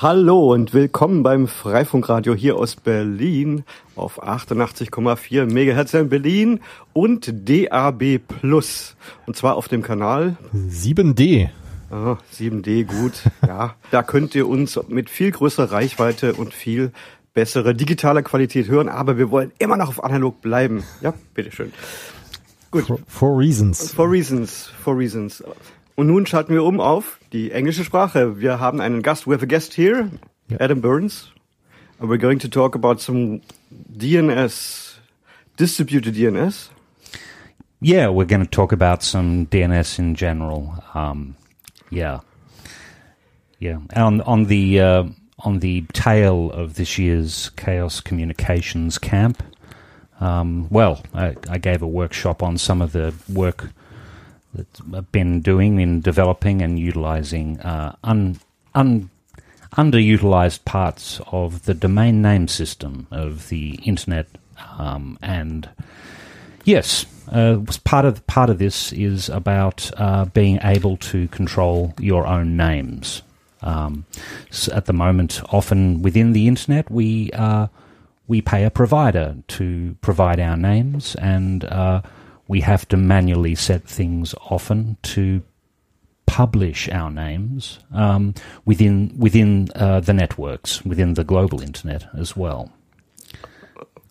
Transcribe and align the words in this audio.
Hallo 0.00 0.52
und 0.52 0.74
willkommen 0.74 1.24
beim 1.24 1.48
Freifunkradio 1.48 2.32
hier 2.32 2.54
aus 2.54 2.76
Berlin 2.76 3.64
auf 3.96 4.22
88,4 4.22 5.46
MHz 5.46 5.94
in 5.94 6.08
Berlin 6.08 6.60
und 6.92 7.48
DAB 7.48 8.20
Plus. 8.20 8.94
Und 9.26 9.36
zwar 9.36 9.56
auf 9.56 9.66
dem 9.66 9.82
Kanal 9.82 10.36
7D. 10.54 11.48
Ah, 11.90 12.16
7D, 12.32 12.84
gut. 12.84 13.24
Ja, 13.44 13.74
da 13.90 14.04
könnt 14.04 14.36
ihr 14.36 14.46
uns 14.46 14.78
mit 14.86 15.10
viel 15.10 15.32
größerer 15.32 15.72
Reichweite 15.72 16.34
und 16.34 16.54
viel 16.54 16.92
bessere 17.34 17.74
digitaler 17.74 18.22
Qualität 18.22 18.68
hören, 18.68 18.88
aber 18.88 19.18
wir 19.18 19.32
wollen 19.32 19.50
immer 19.58 19.76
noch 19.76 19.88
auf 19.88 20.04
analog 20.04 20.40
bleiben. 20.40 20.84
Ja, 21.00 21.12
bitteschön. 21.34 21.72
Gut. 22.70 22.84
For, 22.84 23.00
for 23.08 23.36
reasons. 23.36 23.92
For 23.92 24.08
reasons, 24.08 24.70
for 24.80 24.96
reasons. 24.96 25.42
Und 25.98 26.06
nun 26.06 26.26
schalten 26.26 26.54
wir 26.54 26.62
um 26.62 26.78
auf 26.78 27.18
die 27.32 27.50
englische 27.50 27.82
Sprache. 27.82 28.38
Wir 28.38 28.60
haben 28.60 28.80
einen 28.80 29.02
Gast. 29.02 29.26
We 29.26 29.32
have 29.32 29.42
a 29.42 29.48
guest 29.48 29.74
here. 29.74 30.08
Adam 30.60 30.80
Burns. 30.80 31.32
And 31.98 32.08
we're 32.08 32.20
going 32.20 32.38
to 32.38 32.48
talk 32.48 32.76
about 32.76 33.00
some 33.00 33.40
DNS, 33.72 34.94
distributed 35.56 36.14
DNS. 36.14 36.68
Yeah, 37.80 38.10
we're 38.10 38.28
going 38.28 38.44
to 38.44 38.48
talk 38.48 38.70
about 38.70 39.02
some 39.02 39.46
DNS 39.46 39.98
in 39.98 40.14
general. 40.14 40.72
Um, 40.94 41.34
yeah, 41.90 42.20
yeah. 43.58 43.78
On 43.96 44.20
on 44.20 44.44
the 44.44 44.80
uh, 44.80 45.04
on 45.40 45.58
the 45.58 45.84
tail 45.94 46.52
of 46.52 46.74
this 46.74 46.96
year's 46.96 47.50
Chaos 47.56 48.00
Communications 48.00 48.98
Camp. 48.98 49.42
Um, 50.20 50.68
well, 50.70 51.02
I, 51.12 51.34
I, 51.50 51.58
gave 51.58 51.82
a 51.82 51.88
workshop 51.88 52.40
on 52.42 52.56
some 52.56 52.82
of 52.82 52.92
the 52.92 53.14
work 53.28 53.70
that 54.54 54.66
I've 54.94 55.12
been 55.12 55.40
doing 55.40 55.80
in 55.80 56.00
developing 56.00 56.62
and 56.62 56.78
utilizing 56.78 57.60
uh, 57.60 57.96
un, 58.04 58.38
un, 58.74 59.10
underutilized 59.76 60.64
parts 60.64 61.20
of 61.30 61.64
the 61.64 61.74
domain 61.74 62.22
name 62.22 62.48
system 62.48 63.06
of 63.10 63.48
the 63.48 63.74
internet. 63.84 64.26
Um, 64.78 65.18
and 65.22 65.68
yes, 66.64 67.06
uh, 67.30 67.58
part 67.84 68.04
of 68.04 68.26
part 68.26 68.50
of 68.50 68.58
this 68.58 68.92
is 68.92 69.28
about 69.28 69.90
uh, 69.96 70.24
being 70.26 70.58
able 70.62 70.96
to 70.96 71.28
control 71.28 71.94
your 71.98 72.26
own 72.26 72.56
names. 72.56 73.22
Um, 73.62 74.06
so 74.50 74.72
at 74.72 74.86
the 74.86 74.92
moment, 74.92 75.42
often 75.52 76.02
within 76.02 76.32
the 76.32 76.48
internet, 76.48 76.90
we 76.90 77.30
uh, 77.32 77.66
we 78.26 78.40
pay 78.40 78.64
a 78.64 78.70
provider 78.70 79.36
to 79.48 79.96
provide 80.00 80.40
our 80.40 80.56
names 80.56 81.14
and 81.16 81.64
uh, 81.64 82.02
we 82.48 82.60
have 82.62 82.88
to 82.88 82.96
manually 82.96 83.54
set 83.54 83.84
things 83.84 84.34
often 84.50 84.96
to 85.02 85.42
publish 86.26 86.88
our 86.90 87.10
names 87.10 87.78
um, 87.92 88.34
within 88.64 89.12
within 89.16 89.68
uh, 89.74 90.00
the 90.00 90.12
networks, 90.12 90.84
within 90.84 91.14
the 91.14 91.24
global 91.24 91.62
internet 91.62 92.06
as 92.16 92.36
well. 92.36 92.70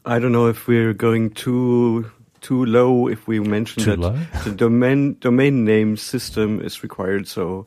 I 0.05 0.19
don't 0.19 0.31
know 0.31 0.47
if 0.47 0.67
we're 0.67 0.93
going 0.93 1.31
too 1.31 2.09
too 2.41 2.65
low 2.65 3.07
if 3.07 3.27
we 3.27 3.39
mention 3.39 3.83
too 3.83 3.91
that 3.91 3.99
low? 3.99 4.19
the 4.43 4.51
domain 4.51 5.17
domain 5.19 5.65
name 5.65 5.97
system 5.97 6.61
is 6.61 6.83
required. 6.83 7.27
So 7.27 7.65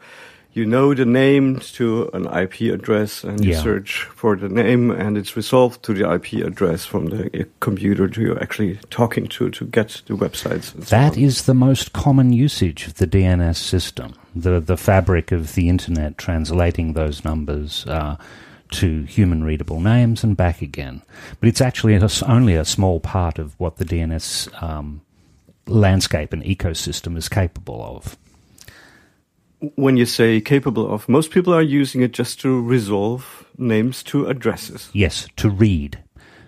you 0.52 0.66
know 0.66 0.94
the 0.94 1.04
name 1.04 1.60
to 1.60 2.10
an 2.12 2.26
IP 2.26 2.72
address 2.72 3.22
and 3.22 3.44
you 3.44 3.52
yeah. 3.52 3.62
search 3.62 4.02
for 4.14 4.36
the 4.36 4.48
name 4.48 4.90
and 4.90 5.16
it's 5.16 5.36
resolved 5.36 5.82
to 5.84 5.94
the 5.94 6.12
IP 6.12 6.44
address 6.44 6.84
from 6.84 7.06
the 7.06 7.48
computer 7.60 8.08
to 8.08 8.20
you're 8.20 8.42
actually 8.42 8.76
talking 8.90 9.28
to 9.28 9.50
to 9.50 9.64
get 9.66 10.02
the 10.06 10.14
websites. 10.14 10.72
That 10.72 11.14
so 11.14 11.20
is 11.20 11.44
the 11.44 11.54
most 11.54 11.92
common 11.92 12.32
usage 12.32 12.88
of 12.88 12.94
the 12.94 13.06
DNS 13.06 13.56
system, 13.56 14.14
the, 14.34 14.60
the 14.60 14.76
fabric 14.76 15.30
of 15.30 15.54
the 15.54 15.68
internet 15.68 16.18
translating 16.18 16.94
those 16.94 17.24
numbers 17.24 17.86
uh, 17.86 18.16
to 18.72 19.02
human 19.04 19.44
readable 19.44 19.80
names 19.80 20.24
and 20.24 20.36
back 20.36 20.62
again. 20.62 21.02
But 21.38 21.48
it's 21.48 21.60
actually 21.60 21.94
a, 21.94 22.08
only 22.26 22.54
a 22.54 22.64
small 22.64 22.98
part 22.98 23.38
of 23.38 23.58
what 23.58 23.76
the 23.76 23.84
DNS 23.84 24.62
um, 24.62 25.02
landscape 25.66 26.32
and 26.32 26.42
ecosystem 26.42 27.16
is 27.16 27.28
capable 27.28 27.82
of 27.82 28.16
when 29.74 29.96
you 29.96 30.06
say 30.06 30.40
capable 30.40 30.92
of, 30.92 31.08
most 31.08 31.30
people 31.30 31.54
are 31.54 31.62
using 31.62 32.02
it 32.02 32.12
just 32.12 32.40
to 32.40 32.60
resolve 32.62 33.46
names 33.58 34.02
to 34.04 34.26
addresses. 34.26 34.88
Yes, 34.92 35.28
to 35.36 35.50
read. 35.50 36.02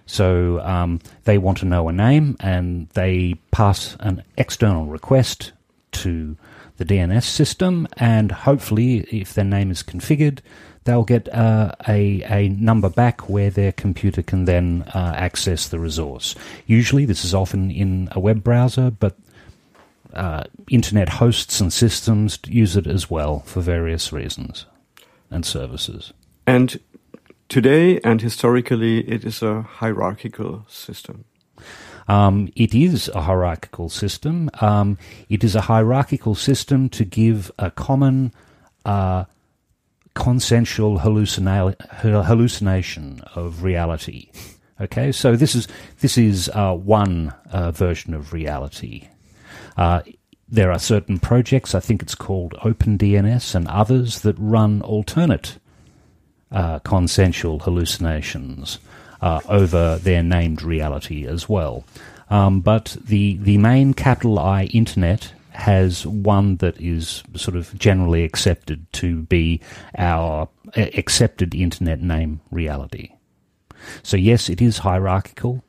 So 0.06 0.60
um, 0.60 1.00
they 1.24 1.38
want 1.38 1.58
to 1.58 1.66
know 1.66 1.88
a 1.88 1.92
name 1.92 2.36
and 2.40 2.88
they 2.90 3.34
pass 3.50 3.96
an 4.00 4.24
external 4.36 4.86
request 4.86 5.52
to 5.92 6.36
the 6.78 6.84
DNS 6.84 7.22
system, 7.22 7.86
and 7.98 8.32
hopefully, 8.32 9.00
if 9.10 9.34
their 9.34 9.44
name 9.44 9.70
is 9.70 9.82
configured, 9.82 10.40
they'll 10.84 11.04
get 11.04 11.32
uh, 11.32 11.72
a, 11.86 12.22
a 12.24 12.48
number 12.48 12.88
back 12.88 13.28
where 13.28 13.50
their 13.50 13.72
computer 13.72 14.22
can 14.22 14.46
then 14.46 14.82
uh, 14.94 15.12
access 15.14 15.68
the 15.68 15.78
resource. 15.78 16.34
Usually, 16.66 17.04
this 17.04 17.24
is 17.24 17.34
often 17.34 17.70
in 17.70 18.08
a 18.12 18.20
web 18.20 18.42
browser, 18.42 18.90
but 18.90 19.16
uh, 20.14 20.44
internet 20.70 21.08
hosts 21.08 21.60
and 21.60 21.72
systems 21.72 22.38
use 22.46 22.76
it 22.76 22.86
as 22.86 23.10
well 23.10 23.40
for 23.40 23.60
various 23.60 24.12
reasons 24.12 24.66
and 25.30 25.44
services. 25.44 26.12
And 26.46 26.78
today 27.48 28.00
and 28.04 28.20
historically, 28.20 29.08
it 29.08 29.24
is 29.24 29.42
a 29.42 29.62
hierarchical 29.62 30.64
system. 30.68 31.24
Um, 32.08 32.48
it 32.56 32.74
is 32.74 33.08
a 33.08 33.22
hierarchical 33.22 33.88
system. 33.88 34.50
Um, 34.60 34.98
it 35.28 35.44
is 35.44 35.54
a 35.54 35.62
hierarchical 35.62 36.34
system 36.34 36.88
to 36.90 37.04
give 37.04 37.50
a 37.58 37.70
common 37.70 38.32
uh, 38.84 39.24
consensual 40.14 40.98
hallucina- 40.98 41.76
hallucination 42.26 43.22
of 43.34 43.62
reality. 43.62 44.30
Okay, 44.80 45.12
so 45.12 45.36
this 45.36 45.54
is 45.54 45.68
this 46.00 46.18
is 46.18 46.50
uh, 46.54 46.74
one 46.74 47.32
uh, 47.52 47.70
version 47.70 48.14
of 48.14 48.32
reality. 48.32 49.08
Uh, 49.76 50.02
there 50.48 50.70
are 50.70 50.78
certain 50.78 51.18
projects, 51.18 51.74
I 51.74 51.80
think 51.80 52.02
it's 52.02 52.14
called 52.14 52.52
OpenDNS, 52.62 53.54
and 53.54 53.66
others 53.68 54.20
that 54.20 54.36
run 54.38 54.82
alternate 54.82 55.58
uh, 56.50 56.78
consensual 56.80 57.60
hallucinations 57.60 58.78
uh, 59.22 59.40
over 59.48 59.96
their 59.96 60.22
named 60.22 60.62
reality 60.62 61.26
as 61.26 61.48
well. 61.48 61.84
Um, 62.28 62.60
but 62.60 62.96
the 63.02 63.36
the 63.36 63.58
main 63.58 63.94
capital 63.94 64.38
I 64.38 64.64
internet 64.64 65.32
has 65.50 66.06
one 66.06 66.56
that 66.56 66.80
is 66.80 67.22
sort 67.34 67.56
of 67.56 67.78
generally 67.78 68.24
accepted 68.24 68.90
to 68.94 69.22
be 69.22 69.60
our 69.98 70.48
accepted 70.76 71.54
internet 71.54 72.00
name 72.00 72.40
reality. 72.50 73.12
So 74.02 74.16
yes, 74.16 74.48
it 74.48 74.62
is 74.62 74.78
hierarchical. 74.78 75.62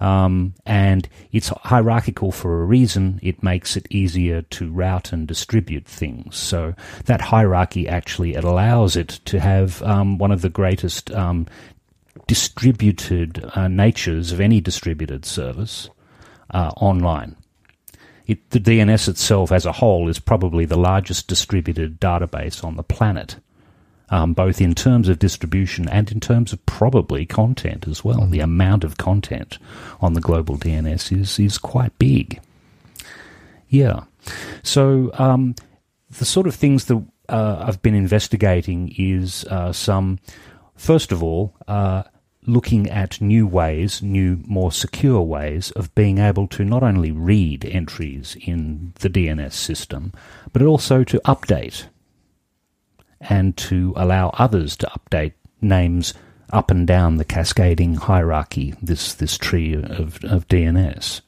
Um, 0.00 0.54
and 0.64 1.08
it's 1.32 1.48
hierarchical 1.48 2.30
for 2.30 2.62
a 2.62 2.64
reason. 2.64 3.18
It 3.22 3.42
makes 3.42 3.76
it 3.76 3.86
easier 3.90 4.42
to 4.42 4.70
route 4.70 5.12
and 5.12 5.26
distribute 5.26 5.86
things. 5.86 6.36
So 6.36 6.74
that 7.06 7.20
hierarchy 7.20 7.88
actually 7.88 8.34
it 8.34 8.44
allows 8.44 8.96
it 8.96 9.08
to 9.26 9.40
have 9.40 9.82
um, 9.82 10.18
one 10.18 10.30
of 10.30 10.42
the 10.42 10.48
greatest 10.48 11.10
um, 11.10 11.46
distributed 12.26 13.44
uh, 13.54 13.68
natures 13.68 14.32
of 14.32 14.40
any 14.40 14.60
distributed 14.60 15.24
service 15.24 15.88
uh, 16.50 16.70
online. 16.76 17.36
It, 18.26 18.50
the 18.50 18.60
DNS 18.60 19.08
itself 19.08 19.50
as 19.50 19.64
a 19.64 19.72
whole 19.72 20.08
is 20.08 20.18
probably 20.18 20.66
the 20.66 20.76
largest 20.76 21.28
distributed 21.28 21.98
database 21.98 22.62
on 22.62 22.76
the 22.76 22.82
planet 22.82 23.36
um, 24.10 24.32
both 24.32 24.60
in 24.60 24.74
terms 24.74 25.08
of 25.08 25.18
distribution 25.18 25.88
and 25.88 26.10
in 26.10 26.20
terms 26.20 26.52
of 26.52 26.64
probably 26.66 27.26
content 27.26 27.86
as 27.86 28.04
well. 28.04 28.26
The 28.26 28.40
amount 28.40 28.84
of 28.84 28.96
content 28.96 29.58
on 30.00 30.14
the 30.14 30.20
global 30.20 30.56
DNS 30.56 31.20
is 31.20 31.38
is 31.38 31.58
quite 31.58 31.98
big. 31.98 32.40
Yeah, 33.68 34.04
so 34.62 35.10
um, 35.14 35.54
the 36.10 36.24
sort 36.24 36.46
of 36.46 36.54
things 36.54 36.86
that 36.86 37.04
uh, 37.28 37.64
I've 37.66 37.82
been 37.82 37.94
investigating 37.94 38.94
is 38.96 39.44
uh, 39.44 39.72
some, 39.72 40.18
first 40.76 41.12
of 41.12 41.22
all. 41.22 41.54
Uh, 41.66 42.04
looking 42.46 42.88
at 42.88 43.20
new 43.20 43.46
ways, 43.46 44.00
new, 44.00 44.40
more 44.46 44.72
secure 44.72 45.20
ways 45.20 45.70
of 45.72 45.94
being 45.94 46.16
able 46.16 46.48
to 46.48 46.64
not 46.64 46.82
only 46.82 47.10
read 47.10 47.62
entries 47.66 48.38
in 48.40 48.94
the 49.00 49.10
DNS 49.10 49.52
system, 49.52 50.12
but 50.54 50.62
also 50.62 51.04
to 51.04 51.20
update 51.26 51.84
and 53.20 53.56
to 53.56 53.92
allow 53.96 54.30
others 54.30 54.76
to 54.76 54.86
update 54.88 55.32
names 55.60 56.14
up 56.52 56.70
and 56.70 56.86
down 56.86 57.16
the 57.16 57.24
cascading 57.24 57.94
hierarchy, 57.94 58.74
this, 58.80 59.14
this 59.14 59.36
tree 59.36 59.74
of, 59.74 60.22
of 60.24 60.48
DNS. 60.48 61.20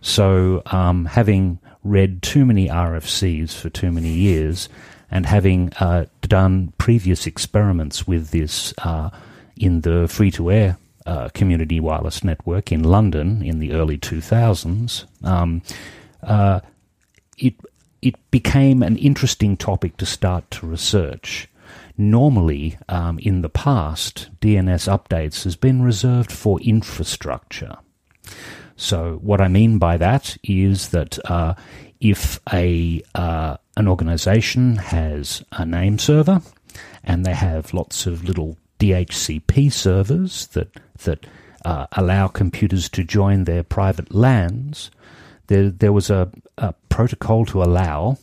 So, 0.00 0.62
um, 0.66 1.04
having 1.04 1.60
read 1.84 2.22
too 2.22 2.44
many 2.44 2.68
RFCs 2.68 3.54
for 3.54 3.68
too 3.70 3.92
many 3.92 4.08
years 4.08 4.68
and 5.10 5.26
having 5.26 5.72
uh, 5.74 6.06
done 6.22 6.72
previous 6.78 7.26
experiments 7.26 8.06
with 8.06 8.30
this 8.30 8.72
uh, 8.78 9.10
in 9.56 9.82
the 9.82 10.06
free2air 10.06 10.76
uh, 11.06 11.28
community 11.30 11.80
wireless 11.80 12.24
network 12.24 12.72
in 12.72 12.82
London 12.82 13.42
in 13.42 13.58
the 13.58 13.72
early 13.72 13.98
2000s, 13.98 15.04
um, 15.24 15.62
uh, 16.22 16.60
it 17.38 17.54
it 18.02 18.14
became 18.30 18.82
an 18.82 18.96
interesting 18.96 19.56
topic 19.56 19.96
to 19.96 20.06
start 20.06 20.50
to 20.50 20.66
research. 20.66 21.48
normally, 21.98 22.78
um, 22.88 23.18
in 23.18 23.42
the 23.42 23.48
past, 23.48 24.30
DNS 24.40 24.88
updates 24.88 25.44
has 25.44 25.56
been 25.56 25.82
reserved 25.82 26.32
for 26.32 26.60
infrastructure. 26.60 27.76
So, 28.76 29.18
what 29.22 29.40
I 29.40 29.48
mean 29.48 29.78
by 29.78 29.96
that 29.98 30.36
is 30.42 30.88
that 30.88 31.18
uh, 31.30 31.54
if 32.00 32.40
a 32.52 33.02
uh, 33.14 33.56
an 33.76 33.88
organization 33.88 34.76
has 34.76 35.44
a 35.52 35.64
name 35.64 35.98
server 35.98 36.42
and 37.04 37.24
they 37.24 37.34
have 37.34 37.74
lots 37.74 38.06
of 38.06 38.24
little 38.24 38.56
DHCP 38.78 39.72
servers 39.72 40.46
that 40.48 40.76
that 41.04 41.26
uh, 41.64 41.86
allow 41.92 42.26
computers 42.26 42.88
to 42.90 43.04
join 43.04 43.44
their 43.44 43.62
private 43.62 44.12
LANs, 44.12 44.90
there 45.52 45.70
there 45.70 45.92
was 45.92 46.10
a, 46.10 46.30
a 46.58 46.72
protocol 46.88 47.44
to 47.46 47.62
allow 47.62 48.16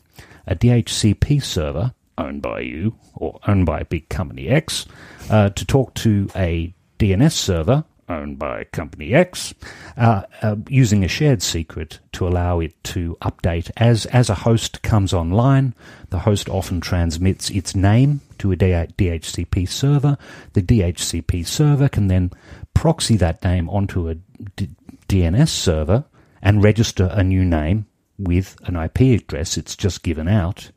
a 0.48 0.56
DHCP 0.56 1.44
server 1.44 1.94
owned 2.18 2.42
by 2.42 2.62
you 2.62 2.96
or 3.16 3.40
owned 3.48 3.66
by 3.66 3.84
big 3.84 4.10
company 4.10 4.50
X 4.50 4.86
uh, 5.30 5.50
to 5.50 5.66
talk 5.66 5.94
to 5.96 6.30
a 6.36 6.74
DNS 6.98 7.32
server 7.32 7.86
owned 8.10 8.40
by 8.40 8.64
company 8.66 9.14
X 9.14 9.54
uh, 9.96 10.24
uh, 10.42 10.56
using 10.68 11.04
a 11.04 11.08
shared 11.08 11.44
secret 11.44 12.00
to 12.14 12.28
allow 12.28 12.60
it 12.60 12.84
to 12.84 13.16
update 13.22 13.70
as 13.78 14.08
as 14.08 14.30
a 14.30 14.36
host 14.36 14.82
comes 14.82 15.14
online. 15.14 15.76
The 16.10 16.20
host 16.20 16.50
often 16.50 16.82
transmits 16.82 17.52
its 17.52 17.76
name 17.76 18.22
to 18.40 18.52
a 18.52 18.56
DHCP 18.56 19.70
server. 19.70 20.18
The 20.54 20.64
DHCP 20.64 21.46
server 21.46 21.88
can 21.88 22.08
then 22.08 22.32
proxy 22.74 23.18
that 23.18 23.44
name 23.44 23.70
onto 23.70 24.10
a 24.10 24.16
D- 24.56 24.70
DNS 25.08 25.50
server 25.50 26.06
and 26.42 26.64
register 26.64 27.10
a 27.12 27.24
new 27.24 27.44
name 27.44 27.86
with 28.18 28.58
an 28.64 28.76
IP 28.76 29.22
address 29.22 29.58
it's 29.58 29.76
just 29.76 30.04
given 30.04 30.28
out, 30.28 30.72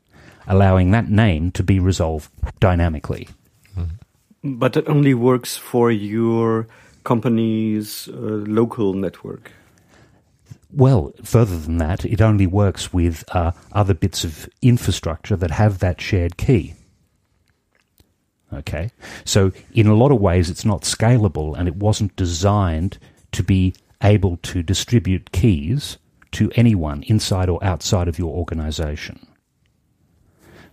allowing 0.47 0.91
that 0.91 1.09
name 1.09 1.51
to 1.51 1.63
be 1.63 1.79
resolved 1.79 2.29
dynamically. 2.59 3.27
But 4.43 4.75
it 4.75 4.89
only 4.89 5.13
works 5.13 5.55
for 5.55 5.89
your 5.89 6.67
company's 7.05 8.09
uh, 8.09 8.11
local 8.11 8.93
network. 8.93 9.51
Well, 10.71 11.13
further 11.23 11.57
than 11.57 11.77
that, 11.77 12.03
it 12.03 12.19
only 12.19 12.47
works 12.47 12.91
with 12.91 13.23
uh, 13.29 13.51
other 13.71 13.93
bits 13.93 14.23
of 14.23 14.49
infrastructure 14.61 15.35
that 15.35 15.51
have 15.51 15.79
that 15.79 16.01
shared 16.01 16.35
key. 16.37 16.73
Okay, 18.51 18.91
so 19.23 19.51
in 19.73 19.87
a 19.87 19.95
lot 19.95 20.11
of 20.11 20.19
ways, 20.19 20.49
it's 20.49 20.65
not 20.65 20.81
scalable 20.81 21.57
and 21.57 21.67
it 21.67 21.75
wasn't 21.75 22.15
designed 22.15 22.97
to 23.31 23.43
be 23.43 23.73
able 24.03 24.37
to 24.37 24.61
distribute 24.63 25.31
keys 25.31 25.97
to 26.31 26.51
anyone 26.55 27.03
inside 27.03 27.49
or 27.49 27.63
outside 27.63 28.07
of 28.07 28.19
your 28.19 28.35
organization. 28.35 29.25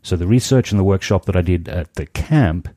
So 0.02 0.16
the 0.16 0.26
research 0.26 0.70
and 0.70 0.78
the 0.78 0.84
workshop 0.84 1.26
that 1.26 1.36
I 1.36 1.42
did 1.42 1.68
at 1.68 1.94
the 1.94 2.06
camp, 2.06 2.68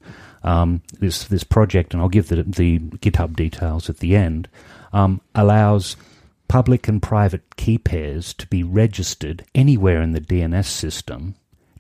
um, 0.44 0.82
this 1.00 1.24
this 1.24 1.44
project, 1.44 1.94
and 1.94 2.02
I'll 2.02 2.10
give 2.10 2.28
the, 2.28 2.44
the 2.44 2.80
GitHub 2.80 3.36
details 3.36 3.90
at 3.90 3.98
the 3.98 4.16
end, 4.16 4.50
um, 4.92 5.22
allows 5.34 5.96
public 6.50 6.88
and 6.88 7.02
private 7.02 7.56
key 7.56 7.78
pairs 7.78 8.34
to 8.34 8.46
be 8.48 8.62
registered 8.62 9.46
anywhere 9.56 10.02
in 10.02 10.12
the 10.12 10.22
DNS 10.22 10.66
system 10.66 11.36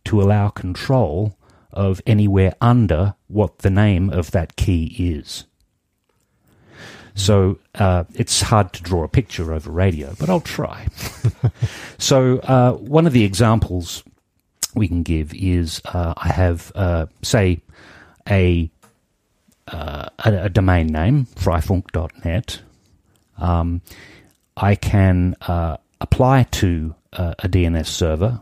to 0.06 0.22
allow 0.22 0.50
control 0.50 1.38
of 1.72 2.02
anywhere 2.06 2.54
under 2.62 3.16
what 3.28 3.60
the 3.60 3.70
name 3.70 4.10
of 4.10 4.32
that 4.32 4.56
key 4.56 4.96
is. 4.98 5.46
So 7.16 7.60
uh, 7.76 8.06
it's 8.16 8.42
hard 8.42 8.74
to 8.74 8.84
draw 8.84 9.04
a 9.04 9.08
picture 9.08 9.54
over 9.54 9.70
radio, 9.72 10.16
but 10.20 10.30
I'll 10.30 10.42
try. 10.42 10.88
so 11.98 12.40
uh, 12.40 12.74
one 12.74 13.06
of 13.06 13.14
the 13.14 13.24
examples 13.24 14.04
we 14.74 14.88
can 14.88 15.04
give 15.04 15.34
is 15.34 15.82
uh, 15.86 16.14
I 16.18 16.30
have, 16.30 16.72
uh, 16.76 17.06
say, 17.22 17.62
a, 18.28 18.70
uh, 19.68 20.10
a, 20.20 20.46
a 20.46 20.50
domain 20.50 20.88
name, 20.88 21.28
freifunk.net. 21.36 22.62
Um, 23.38 23.82
I 24.58 24.76
can 24.76 25.36
uh, 25.42 25.78
apply 26.02 26.44
to 26.44 26.96
a 27.16 27.48
DNS 27.48 27.86
server 27.86 28.42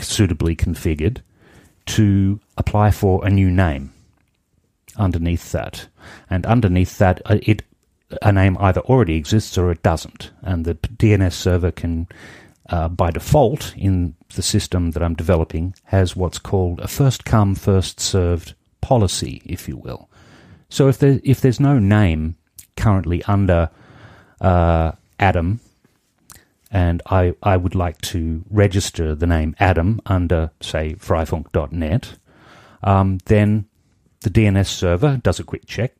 suitably 0.00 0.56
configured 0.56 1.18
to 1.86 2.40
apply 2.56 2.90
for 2.90 3.24
a 3.24 3.30
new 3.30 3.48
name 3.48 3.92
underneath 4.96 5.52
that. 5.52 5.86
And 6.28 6.44
underneath 6.46 6.98
that, 6.98 7.22
it 7.30 7.62
a 8.20 8.32
name 8.32 8.56
either 8.60 8.80
already 8.82 9.16
exists 9.16 9.56
or 9.56 9.70
it 9.70 9.82
doesn't. 9.82 10.30
And 10.42 10.64
the 10.64 10.74
DNS 10.74 11.32
server 11.32 11.70
can, 11.70 12.08
uh, 12.68 12.88
by 12.88 13.10
default, 13.10 13.74
in 13.76 14.14
the 14.34 14.42
system 14.42 14.92
that 14.92 15.02
I'm 15.02 15.14
developing, 15.14 15.74
has 15.84 16.16
what's 16.16 16.38
called 16.38 16.80
a 16.80 16.88
first 16.88 17.24
come, 17.24 17.54
first 17.54 18.00
served 18.00 18.54
policy, 18.80 19.42
if 19.44 19.68
you 19.68 19.76
will. 19.76 20.08
So 20.68 20.88
if 20.88 20.98
there 20.98 21.20
if 21.22 21.40
there's 21.40 21.60
no 21.60 21.78
name 21.78 22.36
currently 22.76 23.22
under 23.24 23.70
uh, 24.40 24.92
Adam, 25.18 25.60
and 26.70 27.02
I, 27.06 27.34
I 27.42 27.58
would 27.58 27.74
like 27.74 28.00
to 28.00 28.44
register 28.50 29.14
the 29.14 29.26
name 29.26 29.54
Adam 29.60 30.00
under, 30.06 30.50
say, 30.60 30.94
freifunk.net, 30.94 32.14
um, 32.82 33.18
then 33.26 33.66
the 34.22 34.30
DNS 34.30 34.66
server 34.66 35.18
does 35.22 35.38
a 35.38 35.44
quick 35.44 35.66
check. 35.66 35.94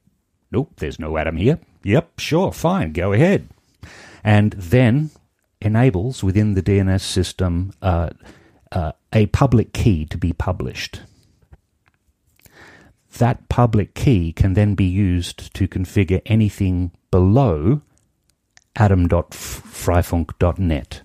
Nope, 0.50 0.72
there's 0.76 0.98
no 0.98 1.18
Adam 1.18 1.36
here. 1.36 1.60
Yep, 1.84 2.18
sure, 2.18 2.52
fine, 2.52 2.92
go 2.92 3.12
ahead. 3.12 3.48
And 4.22 4.52
then 4.52 5.10
enables 5.60 6.22
within 6.22 6.54
the 6.54 6.62
DNS 6.62 7.00
system 7.00 7.72
uh, 7.82 8.10
uh, 8.70 8.92
a 9.12 9.26
public 9.26 9.72
key 9.72 10.04
to 10.06 10.16
be 10.18 10.32
published. 10.32 11.00
That 13.18 13.48
public 13.48 13.94
key 13.94 14.32
can 14.32 14.54
then 14.54 14.74
be 14.74 14.86
used 14.86 15.54
to 15.54 15.68
configure 15.68 16.22
anything 16.26 16.90
below 17.10 17.82
adam.freifunk.net. 18.76 21.02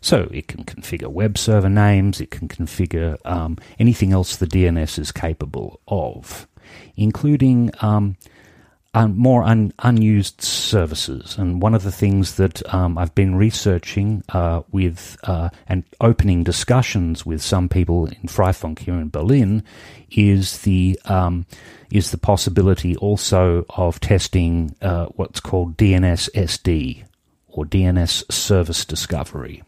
So 0.00 0.28
it 0.32 0.48
can 0.48 0.64
configure 0.64 1.06
web 1.08 1.38
server 1.38 1.68
names, 1.68 2.20
it 2.20 2.32
can 2.32 2.48
configure 2.48 3.18
um, 3.24 3.58
anything 3.78 4.12
else 4.12 4.34
the 4.36 4.46
DNS 4.46 4.98
is 4.98 5.12
capable 5.12 5.80
of, 5.86 6.48
including 6.96 7.70
um, 7.80 8.16
more 8.94 9.42
un- 9.42 9.72
unused 9.80 10.40
services. 10.40 11.36
And 11.38 11.62
one 11.62 11.74
of 11.74 11.82
the 11.82 11.92
things 11.92 12.36
that 12.36 12.62
um, 12.74 12.98
I've 12.98 13.14
been 13.14 13.36
researching 13.36 14.24
uh, 14.30 14.62
with 14.72 15.16
uh, 15.24 15.50
and 15.66 15.84
opening 16.00 16.42
discussions 16.42 17.24
with 17.24 17.42
some 17.42 17.68
people 17.68 18.06
in 18.06 18.28
Freifunk 18.28 18.80
here 18.80 18.94
in 18.94 19.10
Berlin 19.10 19.62
is 20.10 20.62
the 20.62 20.98
um, 21.04 21.46
is 21.90 22.10
the 22.10 22.18
possibility 22.18 22.96
also 22.96 23.64
of 23.70 24.00
testing 24.00 24.74
uh, 24.82 25.06
what's 25.16 25.40
called 25.40 25.76
DNS 25.76 26.30
SD 26.34 27.04
or 27.48 27.64
DNS 27.64 28.30
service 28.32 28.84
discovery. 28.84 29.62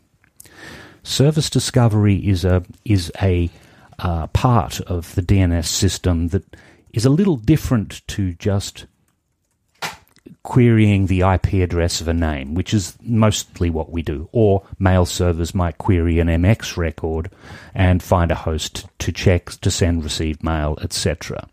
Service 1.03 1.51
discovery 1.51 2.17
is 2.17 2.45
a 2.45 2.63
is 2.85 3.13
a 3.21 3.51
uh, 3.99 4.27
part 4.29 4.81
of 4.83 5.15
the 5.15 5.23
DNS 5.23 5.67
system 5.67 6.29
that 6.29 6.57
is 6.93 7.05
a 7.05 7.11
little 7.11 7.37
different 7.37 8.07
to 8.09 8.33
just 8.35 8.87
querying 10.43 11.07
the 11.07 11.21
IP 11.21 11.55
address 11.55 12.01
of 12.01 12.09
a 12.09 12.15
name, 12.15 12.55
which 12.55 12.73
is 12.73 12.97
mostly 13.03 13.69
what 13.69 13.91
we 13.91 14.03
do. 14.03 14.29
Or 14.33 14.67
mail 14.79 15.05
servers 15.05 15.55
might 15.55 15.79
query 15.79 16.19
an 16.19 16.29
MX 16.29 16.77
record 16.77 17.31
and 17.75 18.03
find 18.03 18.31
a 18.31 18.37
host 18.37 18.87
to 19.01 19.13
check 19.13 19.51
to 19.61 19.71
send 19.71 20.03
received 20.03 20.43
mail, 20.43 20.79
etc. 20.81 21.49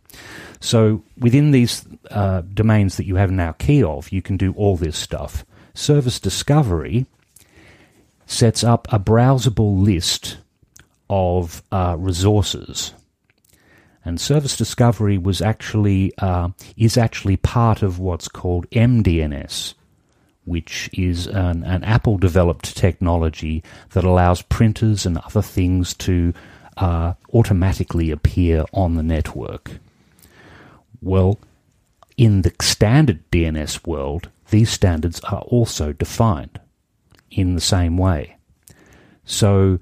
So 0.60 1.04
within 1.18 1.52
these 1.52 1.86
uh, 2.10 2.42
domains 2.54 2.98
that 2.98 3.06
you 3.06 3.16
have 3.16 3.32
now 3.32 3.52
key 3.54 3.84
of, 3.84 4.12
you 4.12 4.22
can 4.22 4.38
do 4.38 4.54
all 4.54 4.78
this 4.78 4.98
stuff. 4.98 5.46
Service 5.74 6.20
discovery 6.20 7.06
sets 8.26 8.64
up 8.64 8.88
a 8.92 9.00
browsable 9.00 9.82
list 9.82 10.38
of 11.10 11.62
uh, 11.72 11.96
resources 11.98 12.94
and 14.08 14.22
service 14.22 14.56
discovery 14.56 15.18
was 15.18 15.42
actually 15.42 16.14
uh, 16.20 16.48
is 16.78 16.98
actually 16.98 17.36
part 17.36 17.84
of 17.84 18.00
what's 18.00 18.30
called 18.30 18.70
MDNS, 18.70 19.74
which 20.46 20.90
is 20.94 21.28
an, 21.28 21.66
an 21.66 21.84
Apple 21.84 22.18
developed 22.18 22.78
technology 22.78 23.62
that 23.92 24.06
allows 24.06 24.42
printers 24.42 25.06
and 25.06 25.18
other 25.18 25.42
things 25.42 25.94
to 25.96 26.34
uh, 26.78 27.16
automatically 27.34 28.10
appear 28.10 28.64
on 28.72 28.96
the 28.96 29.04
network. 29.04 29.72
Well, 31.02 31.38
in 32.16 32.44
the 32.44 32.54
standard 32.62 33.30
DNS 33.30 33.86
world, 33.86 34.30
these 34.52 34.70
standards 34.70 35.20
are 35.26 35.42
also 35.42 35.92
defined 35.92 36.62
in 37.30 37.56
the 37.56 37.62
same 37.62 37.98
way. 37.98 38.38
So 39.26 39.80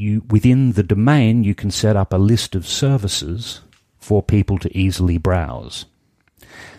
you 0.00 0.24
within 0.30 0.72
the 0.72 0.82
domain 0.82 1.44
you 1.44 1.54
can 1.54 1.70
set 1.70 1.94
up 1.96 2.12
a 2.12 2.16
list 2.16 2.54
of 2.54 2.66
services 2.66 3.60
for 3.98 4.22
people 4.22 4.58
to 4.58 4.76
easily 4.76 5.18
browse. 5.18 5.84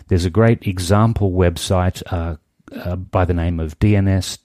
There's 0.08 0.24
a 0.24 0.30
great 0.30 0.66
example 0.66 1.30
website 1.30 2.02
uh, 2.12 2.36
uh, 2.74 2.96
by 2.96 3.24
the 3.24 3.34
name 3.34 3.60
of 3.60 3.78
dns-sd.org 3.78 4.38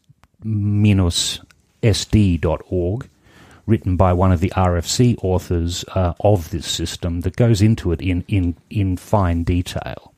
written 3.65 3.97
by 3.97 4.13
one 4.13 4.31
of 4.31 4.39
the 4.39 4.53
RFC 4.55 5.17
authors 5.21 5.83
uh, 5.93 6.13
of 6.21 6.51
this 6.51 6.67
system 6.67 7.21
that 7.21 7.35
goes 7.35 7.61
into 7.61 7.91
it 7.91 7.99
in, 7.99 8.23
in, 8.29 8.55
in 8.69 8.95
fine 8.95 9.43
detail. 9.43 10.13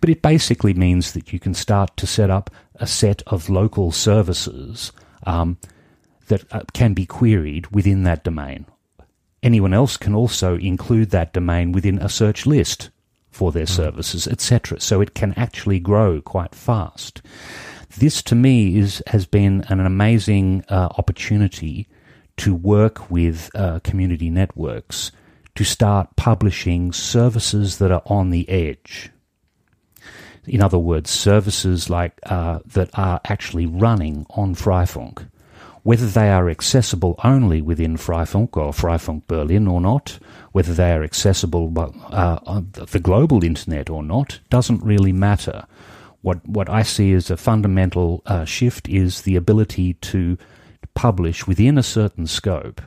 But 0.00 0.08
it 0.08 0.22
basically 0.22 0.72
means 0.72 1.12
that 1.12 1.32
you 1.32 1.38
can 1.38 1.52
start 1.52 1.96
to 1.98 2.06
set 2.06 2.30
up 2.30 2.50
a 2.76 2.86
set 2.86 3.22
of 3.26 3.50
local 3.50 3.92
services 3.92 4.92
um, 5.26 5.58
that 6.30 6.44
uh, 6.50 6.62
can 6.72 6.94
be 6.94 7.04
queried 7.04 7.66
within 7.66 8.04
that 8.04 8.24
domain. 8.24 8.64
Anyone 9.42 9.74
else 9.74 9.96
can 9.96 10.14
also 10.14 10.56
include 10.56 11.10
that 11.10 11.32
domain 11.32 11.72
within 11.72 11.98
a 11.98 12.08
search 12.08 12.46
list 12.46 12.90
for 13.30 13.52
their 13.52 13.66
mm. 13.66 13.76
services, 13.76 14.26
etc. 14.26 14.80
So 14.80 15.00
it 15.00 15.14
can 15.14 15.34
actually 15.34 15.78
grow 15.78 16.20
quite 16.20 16.54
fast. 16.54 17.22
This, 17.98 18.22
to 18.24 18.34
me, 18.34 18.78
is 18.78 19.02
has 19.08 19.26
been 19.26 19.64
an 19.68 19.80
amazing 19.80 20.64
uh, 20.68 20.88
opportunity 20.96 21.88
to 22.38 22.54
work 22.54 23.10
with 23.10 23.50
uh, 23.54 23.80
community 23.80 24.30
networks 24.30 25.12
to 25.56 25.64
start 25.64 26.16
publishing 26.16 26.92
services 26.92 27.78
that 27.78 27.90
are 27.90 28.02
on 28.06 28.30
the 28.30 28.48
edge. 28.48 29.10
In 30.46 30.62
other 30.62 30.78
words, 30.78 31.10
services 31.10 31.90
like 31.90 32.18
uh, 32.24 32.60
that 32.64 32.90
are 32.94 33.20
actually 33.24 33.66
running 33.66 34.26
on 34.30 34.54
Freifunk, 34.54 35.28
whether 35.90 36.06
they 36.06 36.30
are 36.30 36.48
accessible 36.48 37.18
only 37.24 37.60
within 37.60 37.96
Freifunk 37.96 38.56
or 38.56 38.70
Freifunk 38.70 39.26
Berlin 39.26 39.66
or 39.66 39.80
not, 39.80 40.20
whether 40.52 40.72
they 40.72 40.92
are 40.92 41.02
accessible 41.02 41.72
uh, 42.12 42.38
on 42.46 42.68
the 42.70 43.00
global 43.00 43.42
internet 43.42 43.90
or 43.90 44.00
not, 44.00 44.38
doesn't 44.50 44.84
really 44.84 45.12
matter. 45.12 45.66
What 46.22 46.48
what 46.48 46.70
I 46.70 46.84
see 46.84 47.12
as 47.12 47.28
a 47.28 47.36
fundamental 47.36 48.22
uh, 48.24 48.44
shift 48.44 48.88
is 48.88 49.22
the 49.22 49.34
ability 49.34 49.94
to 49.94 50.38
publish 50.94 51.48
within 51.48 51.76
a 51.76 51.82
certain 51.82 52.28
scope. 52.28 52.80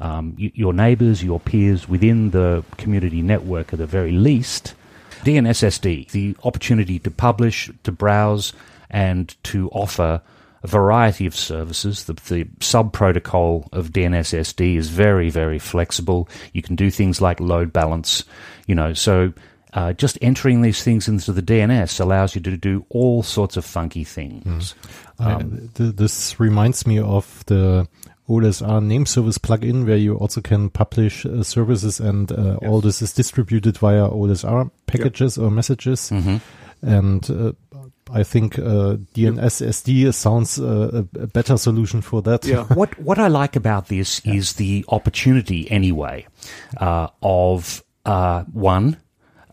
Um, 0.00 0.34
your 0.36 0.72
neighbors, 0.72 1.22
your 1.22 1.38
peers 1.38 1.88
within 1.88 2.30
the 2.30 2.64
community 2.76 3.22
network 3.22 3.72
at 3.72 3.78
the 3.78 3.86
very 3.86 4.10
least. 4.10 4.74
DNSSD, 5.22 6.10
the 6.10 6.36
opportunity 6.42 6.98
to 6.98 7.10
publish, 7.12 7.70
to 7.84 7.92
browse, 7.92 8.52
and 8.90 9.32
to 9.44 9.70
offer 9.70 10.22
a 10.62 10.66
variety 10.66 11.26
of 11.26 11.34
services. 11.34 12.04
The, 12.04 12.14
the 12.14 12.48
sub 12.60 12.92
protocol 12.92 13.68
of 13.72 13.90
DNSSD 13.90 14.76
is 14.76 14.88
very, 14.88 15.30
very 15.30 15.58
flexible. 15.58 16.28
You 16.52 16.62
can 16.62 16.76
do 16.76 16.90
things 16.90 17.20
like 17.20 17.40
load 17.40 17.72
balance, 17.72 18.24
you 18.66 18.74
know, 18.74 18.92
so 18.92 19.32
uh, 19.74 19.92
just 19.94 20.18
entering 20.20 20.60
these 20.60 20.82
things 20.82 21.08
into 21.08 21.32
the 21.32 21.42
DNS 21.42 21.98
allows 22.00 22.34
you 22.34 22.40
to 22.42 22.56
do 22.56 22.84
all 22.90 23.22
sorts 23.22 23.56
of 23.56 23.64
funky 23.64 24.04
things. 24.04 24.74
Mm. 25.18 25.26
Um, 25.26 25.70
th- 25.74 25.96
this 25.96 26.38
reminds 26.38 26.86
me 26.86 26.98
of 26.98 27.44
the 27.46 27.88
OLSR 28.28 28.84
name 28.84 29.06
service 29.06 29.38
plugin 29.38 29.86
where 29.86 29.96
you 29.96 30.16
also 30.16 30.40
can 30.40 30.68
publish 30.70 31.24
uh, 31.24 31.42
services 31.42 32.00
and 32.00 32.30
uh, 32.32 32.58
yes. 32.60 32.70
all 32.70 32.80
this 32.80 33.02
is 33.02 33.12
distributed 33.12 33.78
via 33.78 34.08
OLSR 34.08 34.70
packages 34.86 35.36
yep. 35.36 35.46
or 35.46 35.50
messages. 35.50 36.10
Mm-hmm. 36.10 36.36
And 36.82 37.30
uh, 37.30 37.52
I 38.12 38.22
think 38.22 38.58
uh, 38.58 38.96
DNS 39.14 39.66
SD 39.68 40.12
sounds 40.12 40.58
uh, 40.58 41.04
a 41.18 41.26
better 41.26 41.56
solution 41.56 42.02
for 42.02 42.22
that. 42.22 42.44
Yeah. 42.44 42.64
what 42.74 42.98
what 42.98 43.18
I 43.18 43.28
like 43.28 43.56
about 43.56 43.88
this 43.88 44.20
yeah. 44.24 44.34
is 44.34 44.54
the 44.54 44.84
opportunity, 44.88 45.70
anyway, 45.70 46.26
uh, 46.76 47.08
of 47.22 47.82
uh, 48.04 48.44
one 48.52 48.98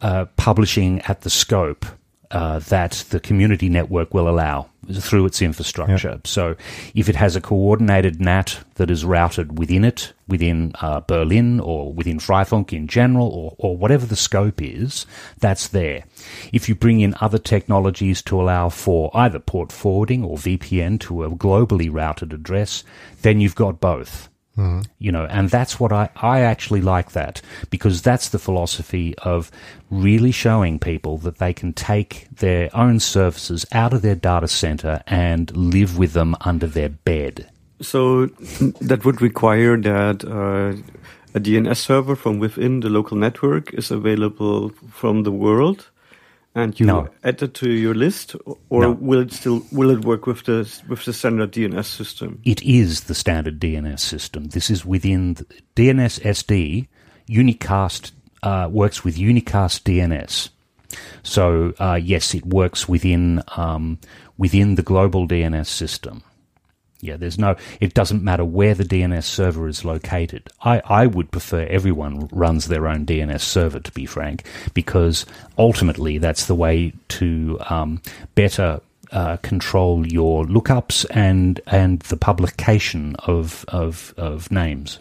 uh, 0.02 0.26
publishing 0.36 1.02
at 1.02 1.22
the 1.22 1.30
scope 1.30 1.86
uh, 2.32 2.60
that 2.60 3.06
the 3.10 3.20
community 3.20 3.70
network 3.70 4.14
will 4.14 4.30
allow 4.30 4.70
through 4.94 5.26
its 5.26 5.42
infrastructure. 5.42 6.10
Yep. 6.10 6.28
So, 6.28 6.56
if 6.96 7.10
it 7.10 7.16
has 7.16 7.36
a 7.36 7.42
coordinated 7.42 8.20
NAT 8.20 8.60
that 8.76 8.90
is 8.90 9.06
routed 9.06 9.58
within 9.58 9.84
it, 9.84 10.14
within 10.28 10.72
uh, 10.82 11.02
Berlin 11.02 11.60
or 11.60 11.92
within 11.92 12.20
Freifunk 12.20 12.72
in 12.74 12.88
general, 12.88 13.28
or, 13.28 13.56
or 13.58 13.78
whatever 13.78 14.06
the 14.06 14.16
scope 14.16 14.62
is, 14.62 15.06
that's 15.40 15.68
there. 15.68 16.04
If 16.54 16.70
you 16.70 16.76
bring 16.76 17.00
in 17.02 17.16
other 17.20 17.40
technologies 17.40 18.22
to 18.24 18.40
allow 18.40 18.70
for 18.70 19.12
either 19.14 19.40
port 19.40 19.72
forwarding 19.72 20.24
or 20.24 20.38
VPN 20.38 21.00
to 21.02 21.24
a 21.24 21.30
globally 21.32 21.90
routed 21.92 22.34
address, 22.34 22.84
then 23.22 23.40
you've 23.42 23.56
got 23.56 23.80
both. 23.80 24.29
You 25.00 25.12
know, 25.12 25.26
and 25.26 25.50
that's 25.50 25.80
what 25.80 25.92
I, 25.92 26.10
I 26.16 26.42
actually 26.42 26.82
like 26.82 27.12
that 27.12 27.42
because 27.70 28.02
that's 28.02 28.30
the 28.30 28.40
philosophy 28.40 29.16
of 29.20 29.52
really 29.90 30.32
showing 30.32 30.80
people 30.80 31.18
that 31.20 31.38
they 31.38 31.54
can 31.54 31.74
take 31.74 32.28
their 32.32 32.70
own 32.76 33.00
services 33.00 33.66
out 33.72 33.94
of 33.94 34.02
their 34.02 34.16
data 34.16 34.48
center 34.48 35.02
and 35.08 35.56
live 35.56 35.98
with 35.98 36.14
them 36.14 36.36
under 36.42 36.68
their 36.68 36.90
bed. 36.90 37.50
So 37.82 38.26
that 38.82 39.06
would 39.06 39.22
require 39.22 39.78
that 39.78 40.26
uh, 40.26 40.82
a 41.34 41.40
DNS 41.40 41.78
server 41.78 42.16
from 42.16 42.40
within 42.40 42.82
the 42.82 42.90
local 42.90 43.18
network 43.18 43.74
is 43.74 43.92
available 43.92 44.70
from 44.92 45.24
the 45.24 45.32
world 45.32 45.90
and 46.56 46.80
you 46.80 46.86
no. 46.86 47.10
add 47.24 47.42
it 47.42 47.54
to 47.56 47.70
your 47.70 47.94
list, 47.94 48.36
or 48.70 48.82
no. 48.82 48.92
will 48.92 49.22
it 49.22 49.32
still 49.32 49.64
will 49.72 49.90
it 49.92 50.04
work 50.04 50.26
with 50.26 50.44
the 50.44 50.68
with 50.88 51.06
the 51.06 51.14
standard 51.14 51.52
DNS 51.52 51.86
system? 51.86 52.42
It 52.44 52.62
is 52.64 53.02
the 53.02 53.16
standard 53.16 53.60
DNS 53.60 54.00
system. 54.00 54.46
This 54.46 54.70
is 54.70 54.86
within 54.86 55.36
the, 55.36 55.46
DNS 55.76 56.20
SD. 56.22 56.88
Unicast 57.30 58.12
uh, 58.42 58.68
works 58.72 59.04
with 59.04 59.18
Unicast 59.18 59.84
DNS. 59.84 60.50
So 61.22 61.74
uh, 61.80 62.00
yes, 62.02 62.34
it 62.34 62.46
works 62.46 62.90
within 62.90 63.44
um, 63.56 64.00
within 64.38 64.76
the 64.76 64.84
global 64.84 65.28
DNS 65.28 65.68
system. 65.68 66.24
Yeah, 67.02 67.16
there's 67.16 67.40
no, 67.40 67.56
it 67.80 67.94
doesn't 67.94 68.24
matter 68.24 68.44
where 68.44 68.74
the 68.76 68.84
DNS 68.84 69.24
server 69.24 69.70
is 69.70 69.86
located. 69.86 70.50
I, 70.62 70.82
I 70.84 71.06
would 71.06 71.32
prefer 71.32 71.62
everyone 71.62 72.28
runs 72.32 72.68
their 72.68 72.88
own 72.88 73.06
DNS 73.06 73.40
server, 73.40 73.80
to 73.80 73.92
be 73.94 74.06
frank, 74.06 74.46
because 74.74 75.26
ultimately 75.58 76.18
that's 76.18 76.48
the 76.48 76.56
way 76.56 76.94
to 77.10 77.58
um, 77.70 78.02
better 78.36 78.82
uh, 79.12 79.38
control 79.38 80.06
your 80.06 80.46
lookups 80.46 81.06
and 81.10 81.60
and 81.66 82.00
the 82.02 82.18
publication 82.18 83.16
of 83.26 83.66
of, 83.70 84.14
of 84.18 84.52
names. 84.52 85.00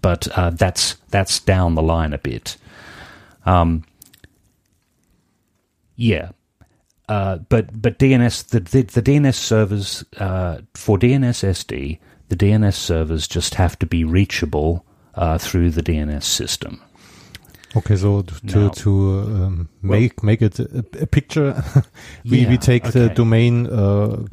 But 0.00 0.28
uh, 0.38 0.50
that's 0.50 0.94
that's 1.10 1.40
down 1.40 1.74
the 1.74 1.82
line 1.82 2.12
a 2.12 2.18
bit. 2.18 2.56
Um, 3.44 3.84
yeah, 5.96 6.30
uh, 7.08 7.38
but 7.48 7.80
but 7.80 7.98
DNS 7.98 8.48
the 8.48 8.60
the, 8.60 8.82
the 8.82 9.02
DNS 9.02 9.34
servers 9.34 10.04
uh, 10.18 10.58
for 10.74 10.98
DNS 10.98 11.44
SD 11.44 11.98
the 12.28 12.36
DNS 12.36 12.74
servers 12.74 13.28
just 13.28 13.54
have 13.54 13.78
to 13.78 13.86
be 13.86 14.04
reachable 14.04 14.84
uh, 15.14 15.38
through 15.38 15.70
the 15.70 15.82
DNS 15.82 16.22
system. 16.22 16.82
Okay, 17.76 17.96
so 17.96 18.22
to 18.22 18.58
now, 18.58 18.68
to 18.70 19.20
um, 19.20 19.68
make 19.82 20.22
well, 20.22 20.26
make 20.26 20.42
it 20.42 20.58
a, 20.58 20.84
a 21.00 21.06
picture, 21.06 21.62
we 22.24 22.40
yeah, 22.40 22.48
we 22.48 22.58
take 22.58 22.86
okay. 22.86 23.00
the 23.00 23.08
domain 23.10 23.66
uh, 23.66 24.24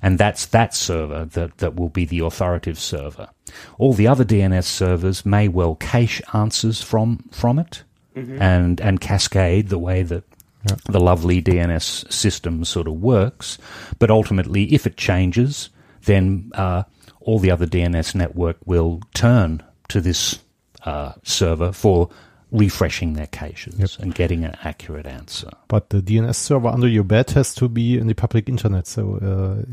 And 0.02 0.18
that's 0.20 0.46
that 0.48 0.74
server 0.76 1.26
that, 1.26 1.58
that 1.58 1.76
will 1.76 1.90
be 1.90 2.06
the 2.06 2.20
authoritative 2.20 2.80
server. 2.80 3.30
All 3.78 3.94
the 3.94 4.08
other 4.08 4.24
DNS 4.24 4.64
servers 4.64 5.26
may 5.26 5.48
well 5.48 5.76
cache 5.76 6.22
answers 6.34 6.82
from, 6.82 7.26
from 7.32 7.60
it, 7.60 7.84
and 8.14 8.82
and 8.82 9.00
cascade 9.00 9.70
the 9.70 9.80
way 9.80 10.04
that 10.04 10.24
Yeah. 10.70 10.76
the 10.90 11.00
lovely 11.00 11.42
DNS 11.42 12.12
system 12.12 12.66
sort 12.66 12.88
of 12.88 13.02
works. 13.02 13.58
But 13.98 14.12
ultimately, 14.12 14.66
if 14.74 14.86
it 14.86 14.98
changes, 14.98 15.70
then 16.06 16.52
uh, 16.54 16.84
all 17.22 17.40
the 17.40 17.50
other 17.52 17.66
DNS 17.66 18.14
network 18.14 18.58
will 18.66 19.00
turn 19.16 19.64
to 19.88 20.00
this 20.02 20.40
uh, 20.86 21.14
server 21.24 21.72
for 21.72 22.10
refreshing 22.52 23.14
their 23.14 23.28
caches 23.28 23.76
Yep. 23.78 23.90
and 24.00 24.16
getting 24.16 24.44
an 24.44 24.56
accurate 24.64 25.06
answer. 25.06 25.50
But 25.68 25.90
the 25.90 26.02
DNS 26.02 26.36
server 26.36 26.68
under 26.68 26.88
your 26.88 27.04
bed 27.06 27.30
has 27.32 27.56
to 27.56 27.70
be 27.70 27.98
in 27.98 28.08
the 28.08 28.14
public 28.16 28.50
internet. 28.50 28.88
So 28.88 29.16
uh, 29.18 29.66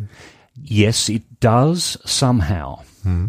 Yes, 0.62 1.08
it 1.08 1.22
does 1.40 1.96
somehow. 2.04 2.80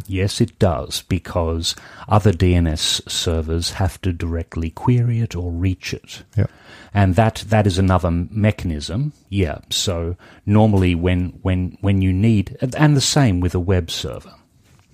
Yes, 0.07 0.41
it 0.41 0.59
does 0.59 1.03
because 1.03 1.73
other 2.09 2.33
DNS 2.33 3.09
servers 3.09 3.71
have 3.71 4.01
to 4.01 4.11
directly 4.11 4.71
query 4.71 5.21
it 5.21 5.37
or 5.37 5.51
reach 5.53 5.93
it. 5.93 6.23
yeah, 6.35 6.47
and 6.93 7.15
that 7.15 7.45
that 7.47 7.65
is 7.65 7.77
another 7.77 8.11
mechanism. 8.11 9.13
Yeah. 9.29 9.59
So 9.69 10.17
normally, 10.45 10.95
when 10.95 11.29
when 11.43 11.77
when 11.79 12.01
you 12.01 12.11
need, 12.11 12.57
and 12.75 12.97
the 12.97 12.99
same 12.99 13.39
with 13.39 13.55
a 13.55 13.59
web 13.61 13.89
server. 13.89 14.33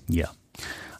Yeah. 0.07 0.27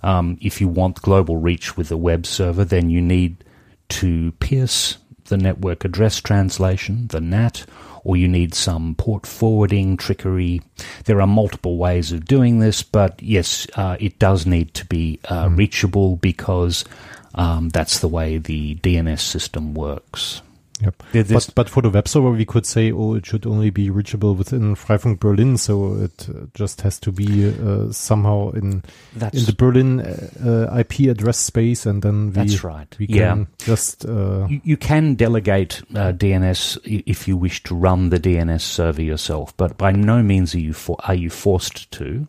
Um, 0.06 0.38
if 0.40 0.62
you 0.62 0.68
want 0.68 1.02
global 1.02 1.38
reach 1.38 1.76
with 1.76 1.92
a 1.92 1.98
web 1.98 2.28
server, 2.28 2.64
then 2.64 2.92
you 2.92 3.02
need 3.02 3.44
to 3.90 4.32
pierce 4.34 5.00
the 5.26 5.38
network 5.38 5.84
address 5.84 6.22
translation, 6.22 7.08
the 7.08 7.20
NAT, 7.20 7.66
or 8.04 8.16
you 8.16 8.28
need 8.28 8.54
some 8.54 8.94
port 8.94 9.26
forwarding 9.26 9.98
trickery. 9.98 10.62
There 11.06 11.20
are 11.22 11.28
multiple 11.28 11.78
ways 11.78 12.12
of 12.12 12.26
doing 12.26 12.60
this, 12.60 12.84
but 12.84 13.22
yes, 13.22 13.66
uh, 13.76 13.98
it 14.00 14.20
does 14.20 14.46
need 14.46 14.76
to 14.76 14.86
be 14.86 15.20
uh, 15.28 15.50
reachable 15.52 16.18
because 16.18 16.86
um, 17.34 17.70
that's 17.70 18.00
the 18.00 18.08
way 18.08 18.38
the 18.38 18.76
DNS 18.76 19.20
system 19.20 19.74
works. 19.74 20.44
Yep. 20.82 21.04
But, 21.48 21.56
but 21.56 21.70
for 21.70 21.82
the 21.82 21.90
web 21.90 22.08
server, 22.08 22.32
we 22.32 22.46
could 22.46 22.66
say, 22.66 22.92
oh, 22.92 23.14
it 23.16 23.26
should 23.26 23.46
only 23.46 23.70
be 23.70 23.90
reachable 23.90 24.36
within 24.36 24.76
Freifunk 24.76 25.20
Berlin, 25.20 25.58
so 25.58 25.96
it 25.96 26.28
uh, 26.30 26.48
just 26.54 26.82
has 26.82 27.00
to 27.00 27.12
be 27.12 27.48
uh, 27.50 27.92
somehow 27.92 28.52
in 28.52 28.84
That's 29.16 29.38
in 29.40 29.46
the 29.46 29.54
Berlin 29.54 30.02
uh, 30.02 30.68
uh, 30.74 30.78
IP 30.80 31.10
address 31.10 31.38
space, 31.38 31.86
and 31.86 32.02
then 32.02 32.28
we 32.28 32.32
That's 32.34 32.64
right. 32.64 32.94
we 33.00 33.08
Yeah. 33.08 33.30
can 33.30 33.48
just 33.60 34.06
uh, 34.06 34.48
you, 34.50 34.62
you 34.64 34.78
can 34.78 35.16
delegate 35.16 35.82
uh, 35.96 36.12
DNS 36.12 36.78
if 37.06 37.28
you 37.28 37.38
wish 37.38 37.64
to 37.64 37.76
run 37.76 38.10
the 38.10 38.20
DNS 38.20 38.62
server 38.62 39.02
yourself, 39.02 39.56
but 39.58 39.78
by 39.78 39.92
no 39.92 40.22
means 40.22 40.54
are 40.56 40.60
you 40.60 40.74
for, 40.74 40.98
are 41.08 41.16
you 41.16 41.30
forced 41.30 41.90
to. 41.92 42.28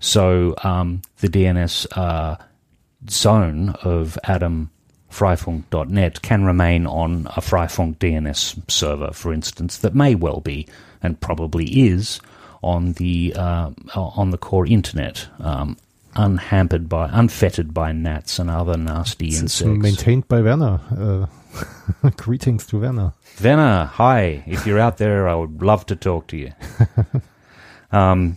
So 0.00 0.54
um, 0.62 1.02
the 1.20 1.28
DNS 1.28 1.86
uh, 1.96 2.36
zone 3.08 3.70
of 3.82 4.18
Adam 4.24 4.70
Freifunk.net 5.16 6.20
can 6.20 6.44
remain 6.44 6.86
on 6.86 7.26
a 7.28 7.40
Freifunk 7.40 7.96
DNS 7.96 8.70
server, 8.70 9.12
for 9.12 9.32
instance, 9.32 9.78
that 9.78 9.94
may 9.94 10.14
well 10.14 10.40
be 10.40 10.66
and 11.02 11.18
probably 11.18 11.64
is 11.88 12.20
on 12.62 12.92
the 12.94 13.32
uh, 13.34 13.70
on 13.94 14.30
the 14.30 14.36
core 14.36 14.66
internet, 14.66 15.26
um, 15.40 15.78
unhampered 16.16 16.88
by, 16.88 17.08
unfettered 17.10 17.72
by 17.72 17.92
gnats 17.92 18.38
and 18.38 18.50
other 18.50 18.76
nasty 18.76 19.28
it's, 19.28 19.42
it's 19.42 19.60
insects. 19.62 19.82
maintained 19.82 20.28
by 20.28 20.42
Werner. 20.42 20.80
Uh, 20.90 22.10
greetings 22.16 22.66
to 22.66 22.80
Werner. 22.80 23.14
Venna, 23.36 23.86
hi. 23.86 24.44
If 24.46 24.66
you're 24.66 24.80
out 24.80 24.98
there, 24.98 25.28
I 25.28 25.34
would 25.34 25.62
love 25.62 25.86
to 25.86 25.96
talk 25.96 26.26
to 26.28 26.36
you. 26.36 26.52
um, 27.90 28.36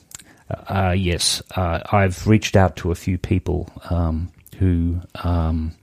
uh, 0.49 0.95
yes, 0.97 1.41
uh, 1.55 1.81
I've 1.91 2.25
reached 2.25 2.55
out 2.55 2.77
to 2.77 2.91
a 2.91 2.95
few 2.95 3.17
people 3.17 3.69
um, 3.89 4.31
who 4.57 5.01
um, 5.23 5.73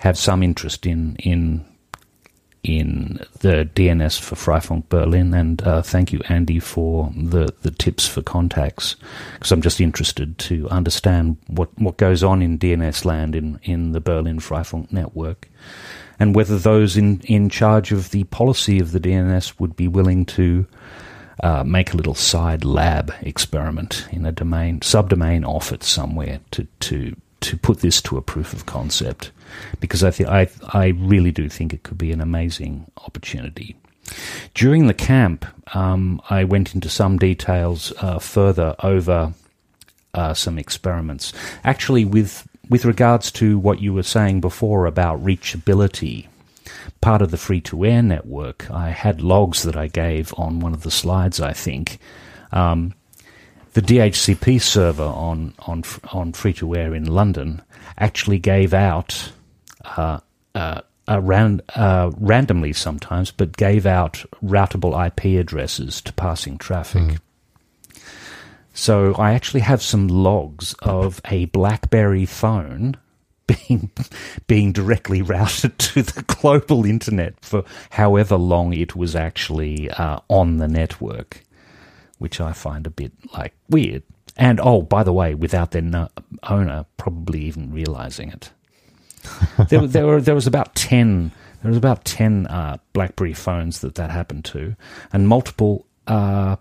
have 0.00 0.18
some 0.18 0.42
interest 0.42 0.86
in 0.86 1.16
in 1.16 1.64
in 2.62 3.18
the 3.40 3.68
DNS 3.74 4.20
for 4.20 4.34
Freifunk 4.34 4.88
Berlin, 4.90 5.32
and 5.32 5.62
uh, 5.62 5.80
thank 5.80 6.12
you, 6.12 6.18
Andi, 6.20 6.62
for 6.62 7.10
the, 7.16 7.54
the 7.62 7.70
tips 7.70 8.06
for 8.06 8.20
contacts, 8.20 8.96
because 9.32 9.50
I'm 9.50 9.62
just 9.62 9.80
interested 9.80 10.36
to 10.38 10.68
understand 10.68 11.38
what, 11.46 11.70
what 11.78 11.96
goes 11.96 12.22
on 12.22 12.42
in 12.42 12.58
DNS 12.58 13.06
land 13.06 13.34
in, 13.34 13.58
in 13.62 13.92
the 13.92 14.00
Berlin 14.00 14.40
Freifunk 14.40 14.92
network, 14.92 15.48
and 16.18 16.34
whether 16.34 16.58
those 16.58 16.98
in, 16.98 17.20
in 17.20 17.48
charge 17.48 17.92
of 17.92 18.10
the 18.10 18.24
policy 18.24 18.78
of 18.78 18.92
the 18.92 19.00
DNS 19.00 19.58
would 19.58 19.74
be 19.74 19.88
willing 19.88 20.26
to 20.26 20.66
uh, 21.42 21.64
make 21.64 21.94
a 21.94 21.96
little 21.96 22.14
side 22.14 22.62
lab 22.62 23.10
experiment 23.22 24.06
in 24.10 24.26
a 24.26 24.32
domain 24.32 24.80
subdomain 24.80 25.46
off 25.46 25.72
it 25.72 25.82
somewhere 25.82 26.38
to 26.50 26.66
to 26.80 27.16
to 27.40 27.56
put 27.56 27.80
this 27.80 28.02
to 28.02 28.16
a 28.16 28.22
proof 28.22 28.52
of 28.52 28.66
concept 28.66 29.30
because 29.80 30.04
I 30.04 30.10
think 30.10 30.28
I 30.28 30.48
I 30.72 30.88
really 30.88 31.32
do 31.32 31.48
think 31.48 31.72
it 31.72 31.82
could 31.82 31.98
be 31.98 32.12
an 32.12 32.20
amazing 32.20 32.90
opportunity. 33.04 33.76
During 34.54 34.86
the 34.86 34.94
camp, 34.94 35.46
um, 35.74 36.20
I 36.30 36.44
went 36.44 36.74
into 36.74 36.88
some 36.88 37.18
details 37.18 37.92
uh, 37.98 38.18
further 38.18 38.74
over 38.82 39.32
uh, 40.14 40.34
some 40.34 40.58
experiments. 40.58 41.32
Actually, 41.64 42.04
with 42.04 42.46
with 42.68 42.84
regards 42.84 43.32
to 43.32 43.58
what 43.58 43.80
you 43.80 43.92
were 43.92 44.02
saying 44.02 44.40
before 44.40 44.86
about 44.86 45.24
reachability, 45.24 46.26
part 47.00 47.22
of 47.22 47.30
the 47.30 47.36
free2air 47.36 48.04
network, 48.04 48.70
I 48.70 48.90
had 48.90 49.20
logs 49.20 49.62
that 49.64 49.76
I 49.76 49.88
gave 49.88 50.32
on 50.36 50.60
one 50.60 50.72
of 50.72 50.82
the 50.82 50.90
slides. 50.90 51.40
I 51.40 51.52
think 51.52 51.98
um, 52.52 52.94
the 53.72 53.82
DHCP 53.82 54.60
server 54.60 55.04
on 55.04 55.54
on 55.60 55.84
on 56.12 56.32
free2air 56.32 56.96
in 56.96 57.06
London 57.06 57.62
actually 57.98 58.38
gave 58.38 58.74
out 58.74 59.32
uh, 59.84 60.20
uh, 60.54 60.80
around 61.08 61.62
uh, 61.74 62.10
randomly 62.18 62.72
sometimes, 62.72 63.30
but 63.30 63.56
gave 63.56 63.86
out 63.86 64.24
routable 64.42 64.94
IP 65.06 65.40
addresses 65.40 66.00
to 66.02 66.12
passing 66.12 66.58
traffic. 66.58 67.18
So 68.72 69.14
I 69.14 69.32
actually 69.32 69.60
have 69.60 69.82
some 69.82 70.08
logs 70.08 70.74
of 70.82 71.20
a 71.26 71.46
BlackBerry 71.46 72.24
phone 72.24 72.96
being 73.46 73.90
being 74.46 74.72
directly 74.72 75.22
routed 75.34 75.78
to 75.78 76.02
the 76.02 76.22
global 76.22 76.86
internet 76.86 77.34
for 77.40 77.64
however 77.90 78.36
long 78.36 78.72
it 78.72 78.94
was 78.94 79.16
actually 79.16 79.90
uh, 79.90 80.20
on 80.28 80.58
the 80.58 80.68
network, 80.68 81.42
which 82.20 82.40
I 82.40 82.52
find 82.52 82.86
a 82.86 82.90
bit 82.90 83.12
like 83.34 83.52
weird. 83.68 84.04
And 84.36 84.60
oh, 84.60 84.82
by 84.82 85.02
the 85.02 85.12
way, 85.12 85.34
without 85.34 85.72
their 85.72 85.82
no- 85.82 86.10
owner 86.44 86.86
probably 86.96 87.40
even 87.42 87.72
realizing 87.72 88.30
it, 88.30 88.50
there, 89.68 89.86
there 89.86 90.06
were 90.06 90.20
there 90.20 90.34
was 90.34 90.46
about 90.46 90.74
ten 90.74 91.32
there 91.62 91.70
was 91.70 91.76
about 91.78 92.04
ten 92.04 92.46
uh, 92.46 92.78
BlackBerry 92.92 93.34
phones 93.34 93.80
that 93.80 93.96
that 93.96 94.10
happened 94.10 94.44
to, 94.46 94.76
and 95.12 95.28
multiple 95.28 95.86
uh, 96.06 96.56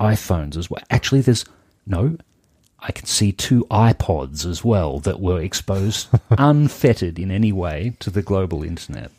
iPhones 0.00 0.56
as 0.56 0.68
well. 0.68 0.82
Actually, 0.90 1.20
there's 1.20 1.44
no. 1.86 2.16
I 2.84 2.90
can 2.90 3.06
see 3.06 3.30
two 3.30 3.64
iPods 3.70 4.44
as 4.44 4.64
well 4.64 4.98
that 5.00 5.20
were 5.20 5.40
exposed 5.40 6.08
unfettered 6.30 7.18
in 7.18 7.30
any 7.30 7.52
way 7.52 7.94
to 8.00 8.10
the 8.10 8.22
global 8.22 8.64
internet. 8.64 9.12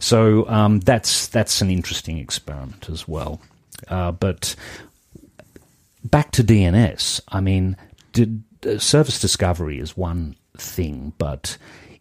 So 0.00 0.48
um, 0.48 0.80
that's 0.80 1.28
that's 1.28 1.62
an 1.62 1.70
interesting 1.70 2.18
experiment 2.18 2.90
as 2.90 3.06
well. 3.06 3.40
Uh, 3.88 4.12
but 4.12 4.54
back 6.04 6.32
to 6.32 6.44
DNS. 6.44 7.20
I 7.28 7.40
mean, 7.40 7.76
did, 8.12 8.42
uh, 8.66 8.78
service 8.78 9.20
discovery 9.20 9.78
is 9.78 9.96
one 9.96 10.36
thing, 10.56 11.12
but 11.18 11.56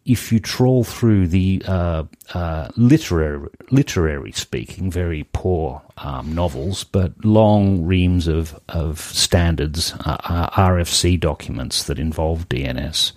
if 0.05 0.31
you 0.31 0.39
trawl 0.39 0.83
through 0.83 1.27
the 1.27 1.61
uh, 1.67 2.03
uh, 2.33 2.69
literary, 2.75 3.47
literary 3.69 4.31
speaking, 4.31 4.89
very 4.89 5.25
poor 5.31 5.81
um, 5.97 6.33
novels, 6.33 6.83
but 6.83 7.13
long 7.23 7.85
reams 7.85 8.27
of 8.27 8.59
of 8.69 8.99
standards, 8.99 9.93
uh, 10.05 10.17
uh, 10.23 10.49
RFC 10.49 11.19
documents 11.19 11.83
that 11.83 11.99
involve 11.99 12.49
DNS, 12.49 13.11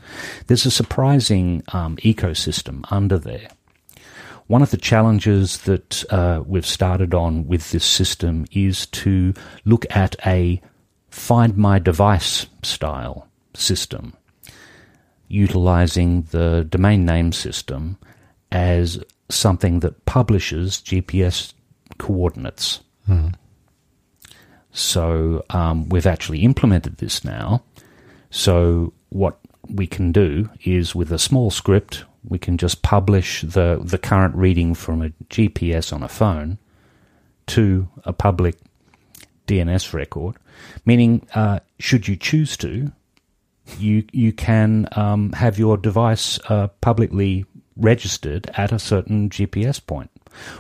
there's 0.46 0.66
a 0.66 0.70
surprising 0.70 1.62
um, 1.72 1.96
ecosystem 1.98 2.84
under 2.90 3.18
there. 3.18 3.48
One 4.46 4.60
of 4.60 4.70
the 4.70 4.76
challenges 4.76 5.58
that 5.62 6.04
uh, 6.12 6.42
we've 6.46 6.66
started 6.66 7.14
on 7.14 7.46
with 7.46 7.70
this 7.70 7.86
system 7.86 8.44
is 8.52 8.84
to 8.88 9.32
look 9.64 9.86
at 9.88 10.16
a 10.26 10.60
find 11.14 11.57
my 11.57 11.79
device 11.79 12.46
style 12.64 13.29
system 13.55 14.14
utilizing 15.29 16.22
the 16.33 16.66
domain 16.68 17.07
name 17.07 17.33
system 17.33 17.96
as 18.50 18.98
something 19.29 19.81
that 19.81 20.05
publishes 20.07 20.83
GPS 20.83 21.55
coordinates. 21.98 22.81
So 24.72 25.44
um, 25.50 25.88
we've 25.88 26.07
actually 26.07 26.40
implemented 26.40 26.98
this 26.98 27.24
now. 27.24 27.62
So 28.31 28.92
what 29.11 29.38
we 29.68 29.87
can 29.87 30.11
do 30.11 30.50
is 30.64 30.96
with 30.96 31.12
a 31.12 31.18
small 31.18 31.50
script, 31.53 32.05
we 32.29 32.38
can 32.40 32.59
just 32.59 32.83
publish 32.83 33.42
the, 33.42 33.81
the 33.83 33.98
current 33.98 34.35
reading 34.35 34.74
from 34.74 35.00
a 35.00 35.11
GPS 35.31 35.92
on 35.92 36.03
a 36.03 36.09
phone 36.09 36.59
to 37.46 37.88
a 38.05 38.12
public 38.12 38.57
DNS 39.46 39.92
record, 39.92 40.37
meaning 40.85 41.26
uh, 41.35 41.61
should 41.78 42.09
you 42.09 42.16
choose 42.16 42.57
to, 42.59 42.92
you 43.78 44.04
you 44.12 44.33
can 44.33 44.88
um, 44.92 45.33
have 45.33 45.59
your 45.59 45.76
device 45.76 46.38
uh, 46.48 46.68
publicly 46.80 47.46
registered 47.76 48.50
at 48.54 48.72
a 48.72 48.78
certain 48.78 49.28
GPS 49.30 49.85
point. 49.85 50.11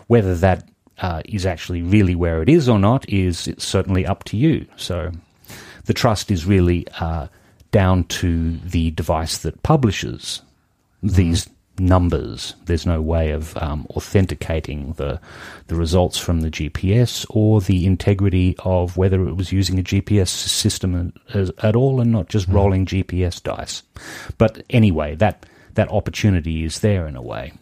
Whether 0.06 0.34
that 0.36 0.68
uh, 0.98 1.22
is 1.24 1.46
actually 1.46 1.82
really 1.82 2.14
where 2.14 2.42
it 2.42 2.48
is 2.48 2.68
or 2.68 2.78
not 2.78 3.08
is 3.08 3.48
certainly 3.58 4.06
up 4.06 4.24
to 4.24 4.36
you. 4.36 4.66
So 4.76 5.12
the 5.84 5.94
trust 5.94 6.30
is 6.30 6.46
really 6.46 6.86
uh, 7.00 7.28
down 7.70 8.04
to 8.04 8.56
the 8.58 8.90
device 8.92 9.38
that 9.38 9.62
publishes 9.62 10.42
these 11.02 11.48
numbers. 11.78 12.54
There's 12.66 12.86
no 12.86 13.00
way 13.00 13.30
of 13.30 13.56
um, 13.56 13.86
authenticating 13.90 14.92
the 14.94 15.20
the 15.66 15.74
results 15.74 16.18
from 16.18 16.40
the 16.40 16.50
GPS 16.50 17.26
or 17.30 17.60
the 17.60 17.86
integrity 17.86 18.54
of 18.60 18.96
whether 18.96 19.26
it 19.26 19.34
was 19.34 19.52
using 19.52 19.78
a 19.78 19.82
GPS 19.82 20.28
system 20.28 21.12
as, 21.32 21.50
at 21.62 21.74
all 21.74 22.00
and 22.00 22.12
not 22.12 22.28
just 22.28 22.48
mm. 22.48 22.54
rolling 22.54 22.86
GPS 22.86 23.42
dice. 23.42 23.82
But 24.38 24.64
anyway, 24.70 25.14
that 25.16 25.46
that 25.74 25.90
opportunity 25.90 26.64
is 26.64 26.80
there 26.80 27.06
in 27.06 27.16
a 27.16 27.22
way. 27.22 27.52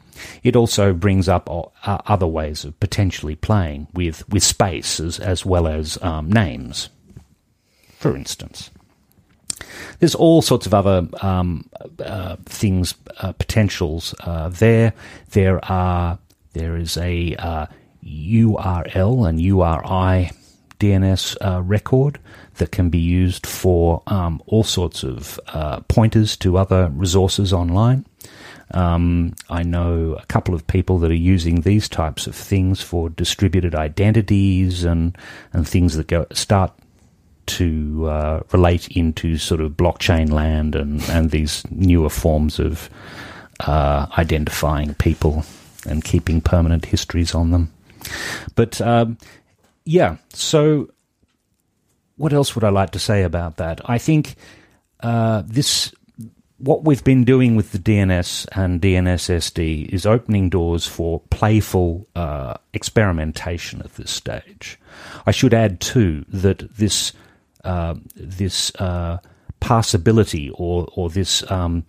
It 0.42 0.56
also 0.56 0.92
brings 0.92 1.28
up 1.28 1.48
uh, 1.50 1.98
other 2.06 2.26
ways 2.26 2.64
of 2.64 2.78
potentially 2.80 3.34
playing 3.34 3.88
with 3.94 4.28
with 4.28 4.42
space 4.42 5.00
as, 5.00 5.18
as 5.18 5.46
well 5.46 5.66
as 5.66 6.00
um, 6.02 6.30
names, 6.30 6.90
for 7.98 8.16
instance. 8.16 8.70
There's 9.98 10.14
all 10.14 10.42
sorts 10.42 10.66
of 10.66 10.74
other 10.74 11.08
um, 11.20 11.68
uh, 12.04 12.36
things, 12.44 12.94
uh, 13.18 13.32
potentials 13.32 14.14
uh, 14.20 14.48
there. 14.48 14.92
There 15.30 15.64
are 15.70 16.18
there 16.52 16.76
is 16.76 16.96
a 16.96 17.36
URL 18.04 19.22
uh, 19.22 19.24
and 19.24 19.40
URI 19.40 20.30
DNS 20.78 21.36
uh, 21.40 21.62
record 21.62 22.18
that 22.56 22.72
can 22.72 22.90
be 22.90 22.98
used 22.98 23.46
for 23.46 24.02
um, 24.08 24.42
all 24.46 24.64
sorts 24.64 25.02
of 25.02 25.40
pointers 25.88 26.36
to 26.38 26.58
other 26.58 26.90
resources 26.94 27.52
online. 27.52 28.04
Um, 28.72 29.34
I 29.50 29.62
know 29.62 30.16
a 30.18 30.24
couple 30.26 30.54
of 30.54 30.66
people 30.66 30.98
that 30.98 31.10
are 31.10 31.14
using 31.14 31.60
these 31.60 31.88
types 31.88 32.26
of 32.26 32.34
things 32.34 32.80
for 32.80 33.10
distributed 33.10 33.74
identities 33.74 34.84
and 34.84 35.16
and 35.52 35.68
things 35.68 35.96
that 35.96 36.06
go 36.06 36.26
start 36.32 36.72
to 37.46 38.06
uh, 38.06 38.42
relate 38.52 38.88
into 38.88 39.36
sort 39.36 39.60
of 39.60 39.72
blockchain 39.72 40.30
land 40.30 40.74
and, 40.74 41.02
and 41.10 41.30
these 41.30 41.64
newer 41.70 42.10
forms 42.10 42.58
of 42.58 42.88
uh, 43.60 44.06
identifying 44.18 44.94
people 44.94 45.44
and 45.86 46.04
keeping 46.04 46.40
permanent 46.40 46.86
histories 46.86 47.34
on 47.34 47.50
them. 47.50 47.72
But 48.54 48.80
um, 48.80 49.18
yeah, 49.84 50.16
so 50.32 50.90
what 52.16 52.32
else 52.32 52.54
would 52.54 52.64
I 52.64 52.70
like 52.70 52.90
to 52.90 52.98
say 52.98 53.22
about 53.22 53.56
that? 53.56 53.80
I 53.84 53.98
think 53.98 54.36
uh, 55.00 55.42
this. 55.46 55.92
What 56.58 56.84
we've 56.84 57.02
been 57.02 57.24
doing 57.24 57.56
with 57.56 57.72
the 57.72 57.78
DNS 57.78 58.46
and 58.52 58.80
DNSSD 58.80 59.88
is 59.88 60.06
opening 60.06 60.48
doors 60.48 60.86
for 60.86 61.20
playful 61.30 62.06
uh, 62.14 62.54
experimentation 62.72 63.80
at 63.80 63.94
this 63.96 64.12
stage. 64.12 64.78
I 65.26 65.32
should 65.32 65.54
add 65.54 65.80
too 65.80 66.24
that 66.28 66.76
this 66.76 67.14
uh, 67.64 67.94
this 68.14 68.72
uh, 68.76 69.18
passability 69.60 70.50
or 70.54 70.88
or 70.94 71.10
this 71.10 71.50
um, 71.50 71.84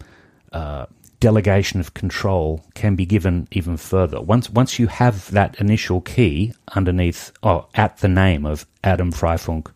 uh, 0.52 0.88
delegation 1.20 1.80
of 1.80 1.94
control 1.94 2.66
can 2.76 2.96
be 2.96 3.06
given 3.06 3.48
even 3.52 3.78
further. 3.78 4.20
Once 4.22 4.50
once 4.50 4.80
you 4.80 4.88
have 4.88 5.30
that 5.32 5.60
initial 5.60 6.02
key 6.02 6.54
underneath 6.76 7.32
oh, 7.44 7.68
at 7.76 7.98
the 7.98 8.08
name 8.08 8.46
of 8.46 8.66
Adam 8.84 9.12
Freifunk 9.12 9.72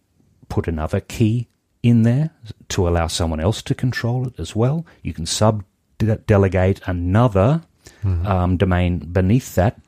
put 0.47 0.67
another 0.67 0.99
key 0.99 1.47
in 1.81 2.03
there 2.03 2.31
to 2.69 2.88
allow 2.88 3.07
someone 3.07 3.39
else 3.39 3.62
to 3.63 3.75
control 3.75 4.27
it 4.27 4.39
as 4.39 4.55
well. 4.55 4.85
You 5.01 5.13
can 5.13 5.25
sub 5.25 5.63
delegate 5.97 6.81
another 6.85 7.63
mm-hmm. 8.03 8.25
um, 8.25 8.57
domain 8.57 8.99
beneath 8.99 9.55
that 9.55 9.79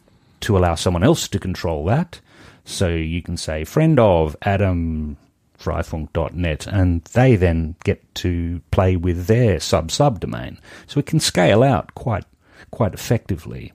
to 0.41 0.57
allow 0.57 0.75
someone 0.75 1.03
else 1.03 1.27
to 1.27 1.39
control 1.39 1.85
that. 1.85 2.19
So 2.65 2.89
you 2.89 3.21
can 3.21 3.37
say 3.37 3.63
friend 3.63 3.99
of 3.99 4.35
Adam 4.41 5.17
Freifunk.net, 5.59 6.67
and 6.67 7.03
they 7.05 7.35
then 7.35 7.75
get 7.83 8.15
to 8.15 8.61
play 8.71 8.95
with 8.95 9.27
their 9.27 9.59
sub 9.59 9.89
subdomain. 9.89 10.57
So 10.87 10.99
it 10.99 11.05
can 11.05 11.19
scale 11.19 11.63
out 11.63 11.93
quite 11.95 12.25
quite 12.71 12.93
effectively, 12.93 13.73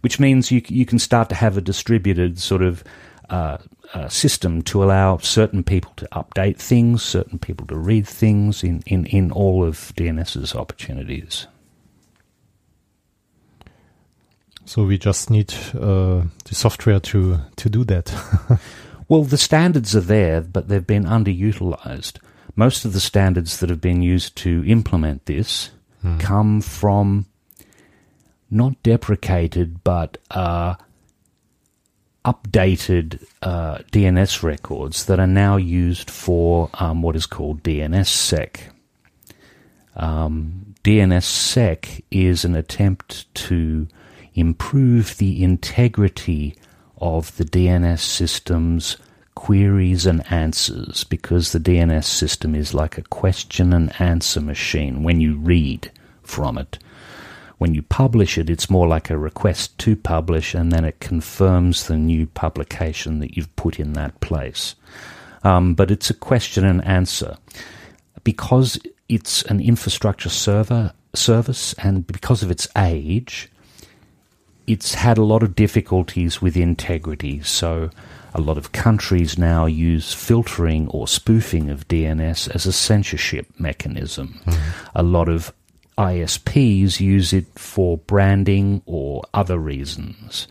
which 0.00 0.20
means 0.20 0.50
you 0.50 0.62
you 0.68 0.86
can 0.86 0.98
start 0.98 1.28
to 1.30 1.34
have 1.34 1.56
a 1.56 1.62
distributed 1.62 2.38
sort 2.38 2.62
of 2.62 2.84
uh, 3.30 3.58
uh, 3.94 4.08
system 4.08 4.62
to 4.62 4.82
allow 4.82 5.16
certain 5.18 5.62
people 5.62 5.92
to 5.96 6.08
update 6.12 6.58
things, 6.58 7.02
certain 7.02 7.38
people 7.38 7.66
to 7.66 7.76
read 7.76 8.06
things 8.06 8.62
in, 8.62 8.82
in, 8.86 9.06
in 9.06 9.30
all 9.32 9.64
of 9.64 9.92
DNS's 9.96 10.54
opportunities. 10.54 11.46
So 14.64 14.84
we 14.84 14.96
just 14.98 15.30
need 15.30 15.52
uh, 15.74 16.22
the 16.44 16.54
software 16.54 17.00
to 17.00 17.40
to 17.56 17.68
do 17.68 17.84
that. 17.84 18.12
well, 19.08 19.24
the 19.24 19.38
standards 19.38 19.96
are 19.96 20.00
there, 20.00 20.40
but 20.40 20.68
they've 20.68 20.86
been 20.86 21.04
underutilized. 21.04 22.18
Most 22.54 22.84
of 22.84 22.92
the 22.92 23.00
standards 23.00 23.58
that 23.58 23.70
have 23.70 23.80
been 23.80 24.02
used 24.02 24.36
to 24.36 24.64
implement 24.66 25.26
this 25.26 25.70
hmm. 26.02 26.18
come 26.18 26.60
from 26.60 27.26
not 28.50 28.80
deprecated, 28.82 29.82
but 29.82 30.18
uh, 30.30 30.74
updated 32.24 33.24
uh, 33.40 33.78
DNS 33.90 34.42
records 34.42 35.06
that 35.06 35.18
are 35.18 35.26
now 35.26 35.56
used 35.56 36.10
for 36.10 36.70
um, 36.74 37.02
what 37.02 37.16
is 37.16 37.26
called 37.26 37.62
DNSSEC. 37.62 38.60
Um, 39.96 40.74
DNSSEC 40.84 42.02
is 42.10 42.44
an 42.44 42.54
attempt 42.54 43.32
to 43.34 43.88
improve 44.34 45.16
the 45.18 45.42
integrity 45.42 46.56
of 46.98 47.36
the 47.36 47.44
DNS 47.44 47.98
system's 47.98 48.96
queries 49.34 50.06
and 50.06 50.24
answers 50.30 51.04
because 51.04 51.52
the 51.52 51.58
DNS 51.58 52.04
system 52.04 52.54
is 52.54 52.74
like 52.74 52.98
a 52.98 53.02
question 53.02 53.72
and 53.72 53.92
answer 54.00 54.40
machine 54.40 55.02
when 55.02 55.20
you 55.20 55.36
read 55.36 55.90
from 56.22 56.58
it. 56.58 56.78
When 57.58 57.74
you 57.74 57.82
publish 57.82 58.38
it, 58.38 58.50
it's 58.50 58.70
more 58.70 58.88
like 58.88 59.08
a 59.08 59.16
request 59.16 59.78
to 59.78 59.94
publish, 59.94 60.52
and 60.52 60.72
then 60.72 60.84
it 60.84 60.98
confirms 60.98 61.86
the 61.86 61.96
new 61.96 62.26
publication 62.26 63.20
that 63.20 63.36
you've 63.36 63.54
put 63.54 63.78
in 63.78 63.92
that 63.92 64.18
place. 64.20 64.74
Um, 65.44 65.74
but 65.74 65.90
it's 65.90 66.10
a 66.10 66.14
question 66.14 66.64
and 66.64 66.84
answer. 66.84 67.36
Because 68.24 68.80
it's 69.08 69.42
an 69.44 69.60
infrastructure 69.60 70.28
server 70.28 70.92
service, 71.14 71.72
and 71.74 72.04
because 72.04 72.42
of 72.42 72.50
its 72.50 72.66
age, 72.76 73.48
it's 74.66 74.94
had 74.94 75.18
a 75.18 75.24
lot 75.24 75.42
of 75.42 75.54
difficulties 75.54 76.40
with 76.40 76.56
integrity. 76.56 77.40
So, 77.42 77.90
a 78.34 78.40
lot 78.40 78.56
of 78.56 78.72
countries 78.72 79.36
now 79.36 79.66
use 79.66 80.14
filtering 80.14 80.88
or 80.88 81.06
spoofing 81.06 81.68
of 81.68 81.86
DNS 81.88 82.54
as 82.54 82.64
a 82.64 82.72
censorship 82.72 83.46
mechanism. 83.58 84.40
Mm-hmm. 84.46 84.88
A 84.94 85.02
lot 85.02 85.28
of 85.28 85.52
ISPs 85.98 86.98
use 86.98 87.34
it 87.34 87.46
for 87.58 87.98
branding 87.98 88.80
or 88.86 89.22
other 89.34 89.58
reasons. 89.58 90.48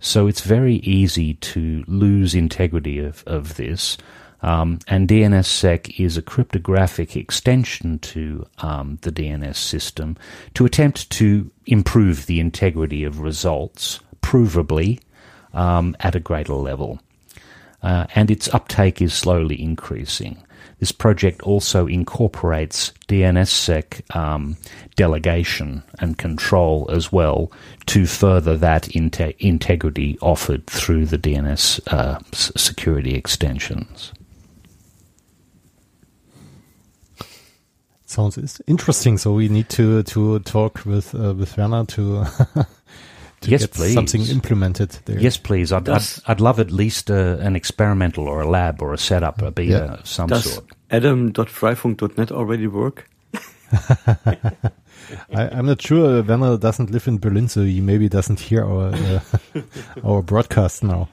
So, 0.00 0.26
it's 0.26 0.40
very 0.40 0.76
easy 0.76 1.34
to 1.34 1.84
lose 1.86 2.34
integrity 2.34 2.98
of, 3.00 3.24
of 3.26 3.56
this. 3.56 3.98
Um, 4.40 4.78
and 4.86 5.08
DNSSEC 5.08 5.98
is 5.98 6.16
a 6.16 6.22
cryptographic 6.22 7.16
extension 7.16 7.98
to 8.00 8.46
um, 8.58 8.98
the 9.02 9.10
DNS 9.10 9.56
system 9.56 10.16
to 10.54 10.64
attempt 10.64 11.10
to 11.10 11.50
improve 11.66 12.26
the 12.26 12.40
integrity 12.40 13.04
of 13.04 13.20
results 13.20 14.00
provably 14.22 15.00
um, 15.54 15.96
at 16.00 16.14
a 16.14 16.20
greater 16.20 16.54
level. 16.54 17.00
Uh, 17.82 18.06
and 18.14 18.30
its 18.30 18.52
uptake 18.54 19.00
is 19.00 19.12
slowly 19.12 19.60
increasing. 19.60 20.36
This 20.80 20.92
project 20.92 21.42
also 21.42 21.86
incorporates 21.86 22.92
DNSSEC 23.08 24.14
um, 24.14 24.56
delegation 24.94 25.82
and 25.98 26.16
control 26.16 26.88
as 26.92 27.10
well 27.10 27.50
to 27.86 28.06
further 28.06 28.56
that 28.56 28.84
inte- 28.84 29.34
integrity 29.38 30.18
offered 30.20 30.66
through 30.66 31.06
the 31.06 31.18
DNS 31.18 31.80
uh, 31.92 32.20
security 32.32 33.14
extensions. 33.14 34.12
Sounds 38.08 38.38
interesting. 38.66 39.18
So 39.18 39.34
we 39.34 39.50
need 39.50 39.68
to 39.68 40.02
to 40.02 40.38
talk 40.38 40.86
with 40.86 41.14
uh, 41.14 41.34
with 41.34 41.58
Werner 41.58 41.84
to 41.84 42.24
to 43.42 43.50
yes, 43.50 43.60
get 43.60 43.72
please. 43.72 43.92
something 43.92 44.22
implemented 44.22 44.92
there. 45.04 45.20
Yes, 45.20 45.36
please. 45.36 45.72
I'd, 45.72 45.86
I'd, 45.90 46.02
I'd, 46.26 46.40
love 46.40 46.58
at 46.58 46.70
least 46.70 47.10
uh, 47.10 47.36
an 47.40 47.54
experimental 47.54 48.26
or 48.26 48.40
a 48.40 48.48
lab 48.48 48.80
or 48.80 48.94
a 48.94 48.98
setup, 48.98 49.42
a 49.42 49.50
beta 49.50 49.70
yeah. 49.70 49.94
of 50.00 50.06
some 50.06 50.28
Does 50.28 50.54
sort. 50.54 50.64
Adam.freifunk.net 50.90 52.32
already 52.32 52.66
work? 52.66 53.10
I, 53.72 54.38
am 55.30 55.66
not 55.66 55.82
sure. 55.82 56.22
Werner 56.22 56.56
doesn't 56.56 56.90
live 56.90 57.08
in 57.08 57.18
Berlin, 57.18 57.46
so 57.46 57.62
he 57.62 57.82
maybe 57.82 58.08
doesn't 58.08 58.40
hear 58.40 58.64
our 58.64 58.94
uh, 58.94 59.20
our 60.02 60.22
broadcast 60.22 60.82
now. 60.82 61.10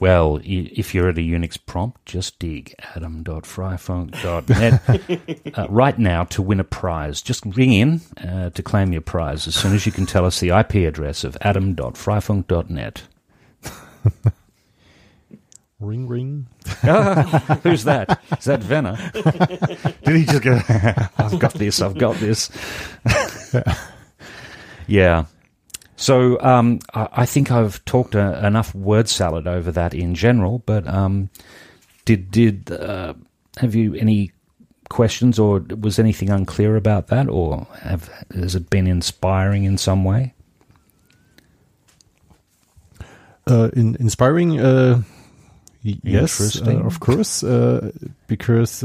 Well, 0.00 0.40
if 0.42 0.92
you're 0.94 1.10
at 1.10 1.18
a 1.18 1.20
Unix 1.20 1.58
prompt, 1.64 2.04
just 2.06 2.38
dig 2.38 2.74
adam.freifunk.net 2.96 5.54
uh, 5.58 5.66
right 5.68 5.98
now 5.98 6.24
to 6.24 6.40
win 6.40 6.58
a 6.58 6.64
prize. 6.64 7.20
Just 7.20 7.44
ring 7.44 7.74
in 7.74 8.00
uh, 8.16 8.48
to 8.50 8.62
claim 8.62 8.92
your 8.92 9.02
prize 9.02 9.46
as 9.46 9.54
soon 9.54 9.74
as 9.74 9.84
you 9.84 9.92
can 9.92 10.06
tell 10.06 10.24
us 10.24 10.40
the 10.40 10.58
IP 10.58 10.76
address 10.88 11.22
of 11.22 11.36
adam.freifunk.net. 11.42 13.02
Ring 15.78 16.08
ring. 16.08 16.46
Who's 17.62 17.84
that? 17.84 18.20
Is 18.38 18.44
that 18.44 18.62
Venner? 18.62 18.98
Did 20.04 20.16
he 20.16 20.24
just 20.26 20.42
go, 20.42 20.60
I've 21.16 21.38
got 21.38 21.54
this, 21.54 21.80
I've 21.80 21.96
got 21.96 22.16
this? 22.16 22.50
yeah. 24.86 25.24
So 26.00 26.40
um, 26.40 26.80
I, 26.94 27.08
I 27.12 27.26
think 27.26 27.52
I've 27.52 27.84
talked 27.84 28.16
uh 28.16 28.40
enough 28.42 28.74
word 28.74 29.06
salad 29.06 29.46
over 29.46 29.70
that 29.72 29.92
in 29.92 30.14
general, 30.14 30.60
but 30.64 30.88
um, 30.88 31.28
did 32.06 32.30
did 32.30 32.72
uh, 32.72 33.12
have 33.58 33.74
you 33.74 33.94
any 33.94 34.32
questions 34.88 35.38
or 35.38 35.60
was 35.78 35.98
anything 35.98 36.30
unclear 36.30 36.76
about 36.76 37.08
that, 37.08 37.28
or 37.28 37.66
have 37.82 38.08
has 38.34 38.54
it 38.54 38.70
been 38.70 38.86
inspiring 38.86 39.64
in 39.64 39.76
some 39.76 40.02
way? 40.02 40.32
Uh, 43.46 43.68
in, 43.74 43.94
inspiring, 43.96 44.58
uh, 44.58 45.02
yes, 45.82 46.62
uh, 46.62 46.78
of 46.78 47.00
course, 47.00 47.42
uh, 47.44 47.90
because 48.26 48.82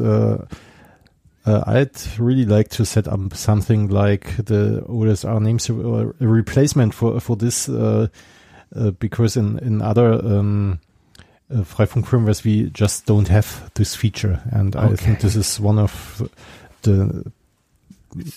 uh, 1.45 1.63
I'd 1.67 2.19
really 2.19 2.45
like 2.45 2.69
to 2.69 2.85
set 2.85 3.07
up 3.07 3.35
something 3.35 3.89
like 3.89 4.35
the 4.37 4.83
OLSR 4.87 5.41
names 5.41 5.69
or 5.69 6.15
a 6.19 6.27
replacement 6.27 6.93
for 6.93 7.19
for 7.19 7.35
this, 7.35 7.69
uh, 7.69 8.07
uh, 8.75 8.91
because 8.91 9.37
in 9.37 9.59
in 9.59 9.81
other 9.81 10.13
um, 10.13 10.79
uh, 11.51 11.57
Freifunk 11.57 12.05
firmwares 12.05 12.43
we 12.43 12.69
just 12.71 13.05
don't 13.05 13.27
have 13.27 13.69
this 13.75 13.95
feature, 13.95 14.41
and 14.51 14.75
I 14.75 14.95
think 14.95 15.19
this 15.19 15.35
is 15.35 15.59
one 15.59 15.77
of 15.77 16.27
the 16.81 17.31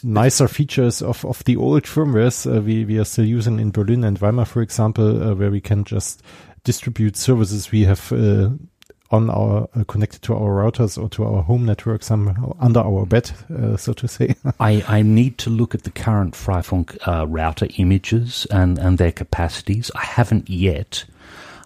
nicer 0.02 0.48
features 0.48 1.02
of, 1.02 1.24
of 1.24 1.44
the 1.44 1.56
old 1.56 1.84
firmwares 1.84 2.46
uh, 2.46 2.60
we, 2.60 2.84
we 2.84 2.98
are 2.98 3.04
still 3.04 3.24
using 3.24 3.60
in 3.60 3.70
Berlin 3.70 4.04
and 4.04 4.18
Weimar, 4.18 4.44
for 4.44 4.60
example, 4.60 5.22
uh, 5.22 5.34
where 5.34 5.50
we 5.50 5.60
can 5.60 5.84
just 5.84 6.22
distribute 6.64 7.16
services 7.16 7.70
we 7.70 7.84
have 7.84 8.12
uh, 8.12 8.50
on 9.10 9.30
our 9.30 9.68
uh, 9.74 9.84
connected 9.84 10.22
to 10.22 10.34
our 10.34 10.62
routers 10.62 11.02
or 11.02 11.08
to 11.10 11.24
our 11.24 11.42
home 11.42 11.64
network, 11.64 12.02
somehow 12.02 12.54
under 12.60 12.80
our 12.80 13.06
bed, 13.06 13.30
uh, 13.56 13.76
so 13.76 13.92
to 13.94 14.08
say. 14.08 14.34
I, 14.60 14.84
I 14.86 15.02
need 15.02 15.38
to 15.38 15.50
look 15.50 15.74
at 15.74 15.84
the 15.84 15.90
current 15.90 16.34
Freifunk 16.34 16.96
uh, 17.06 17.26
router 17.26 17.68
images 17.78 18.46
and, 18.50 18.78
and 18.78 18.98
their 18.98 19.12
capacities. 19.12 19.90
I 19.94 20.04
haven't 20.04 20.50
yet. 20.50 21.04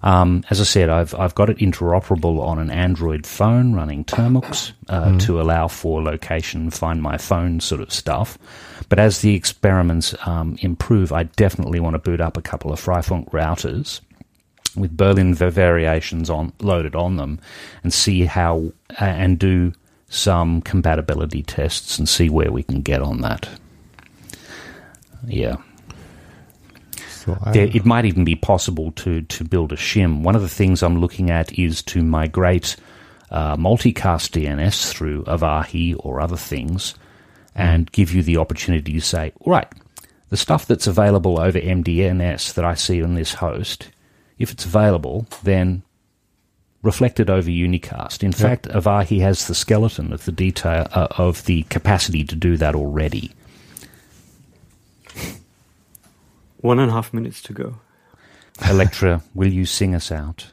Um, 0.05 0.43
as 0.51 0.61
I 0.61 0.65
said, 0.65 0.89
I've 0.89 1.15
I've 1.15 1.37
got 1.37 1.49
it 1.49 1.59
interoperable 1.59 2.41
on 2.41 2.59
an 2.59 2.71
Android 2.71 3.25
phone 3.25 3.73
running 3.73 4.05
Termux 4.05 4.73
uh, 4.89 5.17
to 5.21 5.41
allow 5.41 5.69
for 5.69 6.03
location, 6.03 6.71
find 6.71 7.01
my 7.01 7.17
phone 7.19 7.61
sort 7.61 7.81
of 7.81 7.93
stuff. 7.93 8.37
But 8.89 8.99
as 8.99 9.21
the 9.21 9.37
experiments 9.37 10.15
um, 10.27 10.57
improve, 10.61 11.13
I 11.13 11.23
definitely 11.25 11.79
want 11.79 11.95
to 11.95 12.01
boot 12.01 12.21
up 12.21 12.37
a 12.37 12.43
couple 12.43 12.73
of 12.73 12.81
Freifunk 12.81 13.31
routers 13.31 14.01
with 14.77 14.97
Berlin 14.97 15.35
variations 15.35 16.31
on 16.31 16.53
loaded 16.61 16.95
on 16.95 17.17
them, 17.17 17.41
and 17.83 17.93
see 17.93 18.25
how 18.25 18.73
uh, 19.01 19.05
and 19.05 19.39
do 19.39 19.73
some 20.09 20.61
compatibility 20.61 21.43
tests 21.43 21.99
and 21.99 22.09
see 22.09 22.29
where 22.29 22.53
we 22.53 22.63
can 22.63 22.83
get 22.83 23.01
on 23.01 23.23
that. 23.23 23.49
Yeah. 25.27 25.57
so 27.09 27.39
There, 27.53 27.67
it 27.67 27.87
might 27.87 28.05
even 28.05 28.25
be 28.25 28.37
possible 28.37 28.93
to, 28.93 29.23
to 29.23 29.45
build 29.45 29.73
a 29.73 29.77
shim. 29.77 30.23
One 30.23 30.37
of 30.37 30.43
the 30.43 30.49
things 30.49 30.83
I'm 30.83 31.01
looking 31.01 31.31
at 31.31 31.59
is 31.59 31.83
to 31.85 32.03
migrate 32.03 32.77
uh, 33.31 33.57
multicast 33.57 34.33
DNS 34.33 34.91
through 34.91 35.25
Avahi 35.25 35.97
or 35.99 36.21
other 36.21 36.37
things 36.37 36.95
and 37.55 37.91
give 37.93 38.13
you 38.13 38.23
the 38.23 38.37
opportunity 38.37 38.93
to 38.93 39.01
say, 39.01 39.33
all 39.41 39.53
right, 39.53 39.71
the 40.29 40.37
stuff 40.37 40.67
that's 40.67 40.87
available 40.87 41.41
over 41.41 41.59
MDNS 41.59 42.55
that 42.55 42.65
I 42.65 42.75
see 42.75 43.03
on 43.03 43.15
this 43.15 43.35
host, 43.35 43.91
if 44.43 44.51
it's 44.51 44.65
available, 44.65 45.27
then 45.45 45.83
reflect 46.83 47.21
it 47.21 47.31
over 47.31 47.49
Unicast. 47.49 48.23
In 48.25 48.33
fact, 48.33 48.67
Avahi 48.69 49.21
has 49.21 49.47
the 49.47 49.55
skeleton 49.55 50.13
of 50.13 50.25
the 50.25 50.33
detail 50.33 50.89
uh, 50.93 51.07
of 51.17 51.45
the 51.45 51.63
capacity 51.65 52.25
to 52.25 52.35
do 52.35 52.57
that 52.57 52.75
already. 52.75 53.33
One 56.59 56.79
and 56.79 56.91
a 56.91 56.95
half 56.95 57.13
minutes 57.13 57.41
to 57.43 57.53
go. 57.53 57.77
Elektra, 58.69 59.23
will 59.35 59.53
you 59.53 59.65
sing 59.65 59.95
us 59.95 60.13
out? 60.13 60.47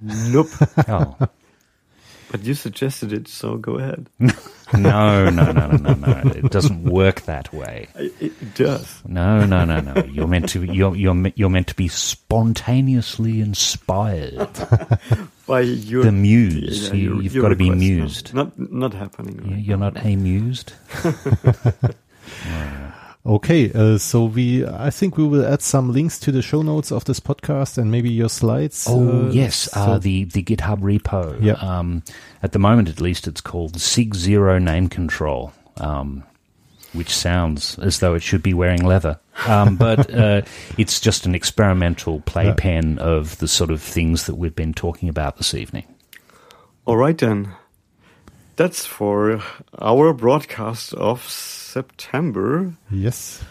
Nope. 0.00 0.48
Oh. 0.88 1.16
But 2.34 2.42
you 2.44 2.54
suggested 2.54 3.12
it, 3.12 3.28
so 3.28 3.56
go 3.56 3.78
ahead. 3.78 4.08
No, 4.72 5.30
no, 5.30 5.52
no, 5.52 5.68
no, 5.70 5.92
no, 5.92 6.22
no. 6.22 6.30
It 6.32 6.50
doesn't 6.50 6.82
work 6.82 7.20
that 7.26 7.52
way. 7.52 7.86
It, 7.94 8.12
it 8.20 8.54
does. 8.56 9.02
No, 9.06 9.44
no, 9.46 9.64
no, 9.64 9.78
no. 9.78 10.02
You're 10.04 10.26
meant 10.26 10.48
to. 10.48 10.64
You're 10.64 10.96
you're 10.96 11.14
you're 11.36 11.50
meant 11.50 11.68
to 11.68 11.76
be 11.76 11.86
spontaneously 11.86 13.40
inspired. 13.40 14.48
By 15.46 15.60
your 15.60 16.02
The 16.02 16.10
muse. 16.10 16.88
yeah, 16.88 16.94
You- 16.94 17.12
your- 17.12 17.22
you've 17.22 17.40
gotta 17.42 17.54
be. 17.54 17.68
No, 17.70 17.76
mused. 17.76 18.34
Not 18.34 18.58
not 18.58 18.94
happening. 18.94 19.36
Right 19.46 19.58
You're 19.62 19.76
now. 19.76 19.90
not 19.90 20.04
amused. 20.04 20.72
okay, 23.26 23.72
uh, 23.72 23.98
so 23.98 24.24
we, 24.24 24.66
I 24.66 24.90
think 24.90 25.16
we 25.16 25.26
will 25.26 25.46
add 25.46 25.62
some 25.62 25.92
links 25.92 26.18
to 26.20 26.32
the 26.32 26.42
show 26.42 26.62
notes 26.62 26.92
of 26.92 27.04
this 27.04 27.20
podcast 27.20 27.78
and 27.78 27.90
maybe 27.90 28.10
your 28.10 28.28
slides. 28.28 28.86
Oh 28.88 29.26
uh, 29.26 29.30
yes, 29.30 29.68
uh, 29.74 29.98
the 29.98 30.24
the 30.24 30.42
GitHub 30.42 30.80
repo. 30.80 31.42
Yeah. 31.42 31.54
Um, 31.54 32.02
at 32.42 32.52
the 32.52 32.58
moment, 32.58 32.88
at 32.88 33.00
least, 33.00 33.26
it's 33.26 33.40
called 33.40 33.80
Sig 33.80 34.14
Zero 34.14 34.58
Name 34.58 34.88
Control, 34.88 35.52
um, 35.78 36.24
which 36.92 37.14
sounds 37.14 37.78
as 37.78 38.00
though 38.00 38.14
it 38.14 38.22
should 38.22 38.42
be 38.42 38.54
wearing 38.54 38.84
leather. 38.84 39.18
Um, 39.46 39.76
but 39.78 40.12
uh, 40.12 40.42
it's 40.78 41.00
just 41.00 41.26
an 41.26 41.34
experimental 41.34 42.20
playpen 42.20 42.98
of 42.98 43.38
the 43.38 43.48
sort 43.48 43.70
of 43.70 43.82
things 43.82 44.26
that 44.26 44.36
we've 44.36 44.54
been 44.54 44.74
talking 44.74 45.08
about 45.08 45.36
this 45.36 45.54
evening. 45.54 45.84
All 46.86 46.96
right 46.96 47.16
then. 47.16 47.52
That's 48.56 48.86
for 48.86 49.40
our 49.80 50.12
broadcast 50.12 50.94
of 50.94 51.22
September 51.28 52.72
yes. 52.90 53.42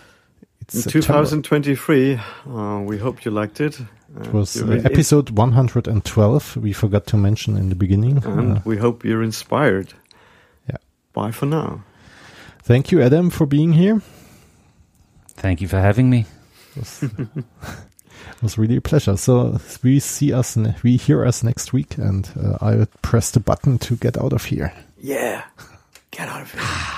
It's 0.62 0.76
in 0.76 0.82
September. 0.84 1.24
2023. 1.26 2.20
Uh, 2.50 2.80
we 2.86 2.98
hope 2.98 3.26
you 3.26 3.32
liked 3.32 3.60
it. 3.60 3.80
It 4.22 4.32
was 4.32 4.62
uh, 4.62 4.82
episode 4.86 5.30
112. 5.32 6.58
We 6.58 6.72
forgot 6.72 7.06
to 7.08 7.18
mention 7.18 7.58
in 7.58 7.68
the 7.70 7.76
beginning. 7.76 8.24
and 8.26 8.58
Uh, 8.58 8.62
we 8.64 8.78
hope 8.78 9.04
you're 9.04 9.24
inspired. 9.24 9.94
Yeah. 10.70 10.78
Bye 11.14 11.32
for 11.32 11.48
now. 11.48 11.84
thank 12.64 12.92
you, 12.92 13.02
Adam, 13.02 13.30
for 13.30 13.46
being 13.46 13.74
here. 13.74 14.02
Thank 15.36 15.60
you 15.62 15.68
for 15.68 15.80
having 15.82 16.10
me. 16.10 16.26
It 16.76 16.80
was, 16.80 17.04
it 17.34 18.42
was 18.42 18.58
really 18.58 18.78
a 18.78 18.82
pleasure. 18.82 19.18
So 19.18 19.60
we 19.84 20.00
see 20.00 20.32
us, 20.32 20.56
ne- 20.56 20.76
we 20.84 20.96
hear 20.96 21.26
us 21.26 21.44
next 21.44 21.74
week, 21.74 21.98
and 21.98 22.30
uh, 22.40 22.58
I 22.62 22.86
press 23.02 23.32
the 23.32 23.40
button 23.42 23.80
to 23.80 23.96
get 23.98 24.18
out 24.18 24.32
of 24.32 24.46
here. 24.46 24.72
Yeah. 25.04 25.44
Get 26.12 26.30
out 26.30 26.44
of 26.44 26.52
here. 26.54 26.93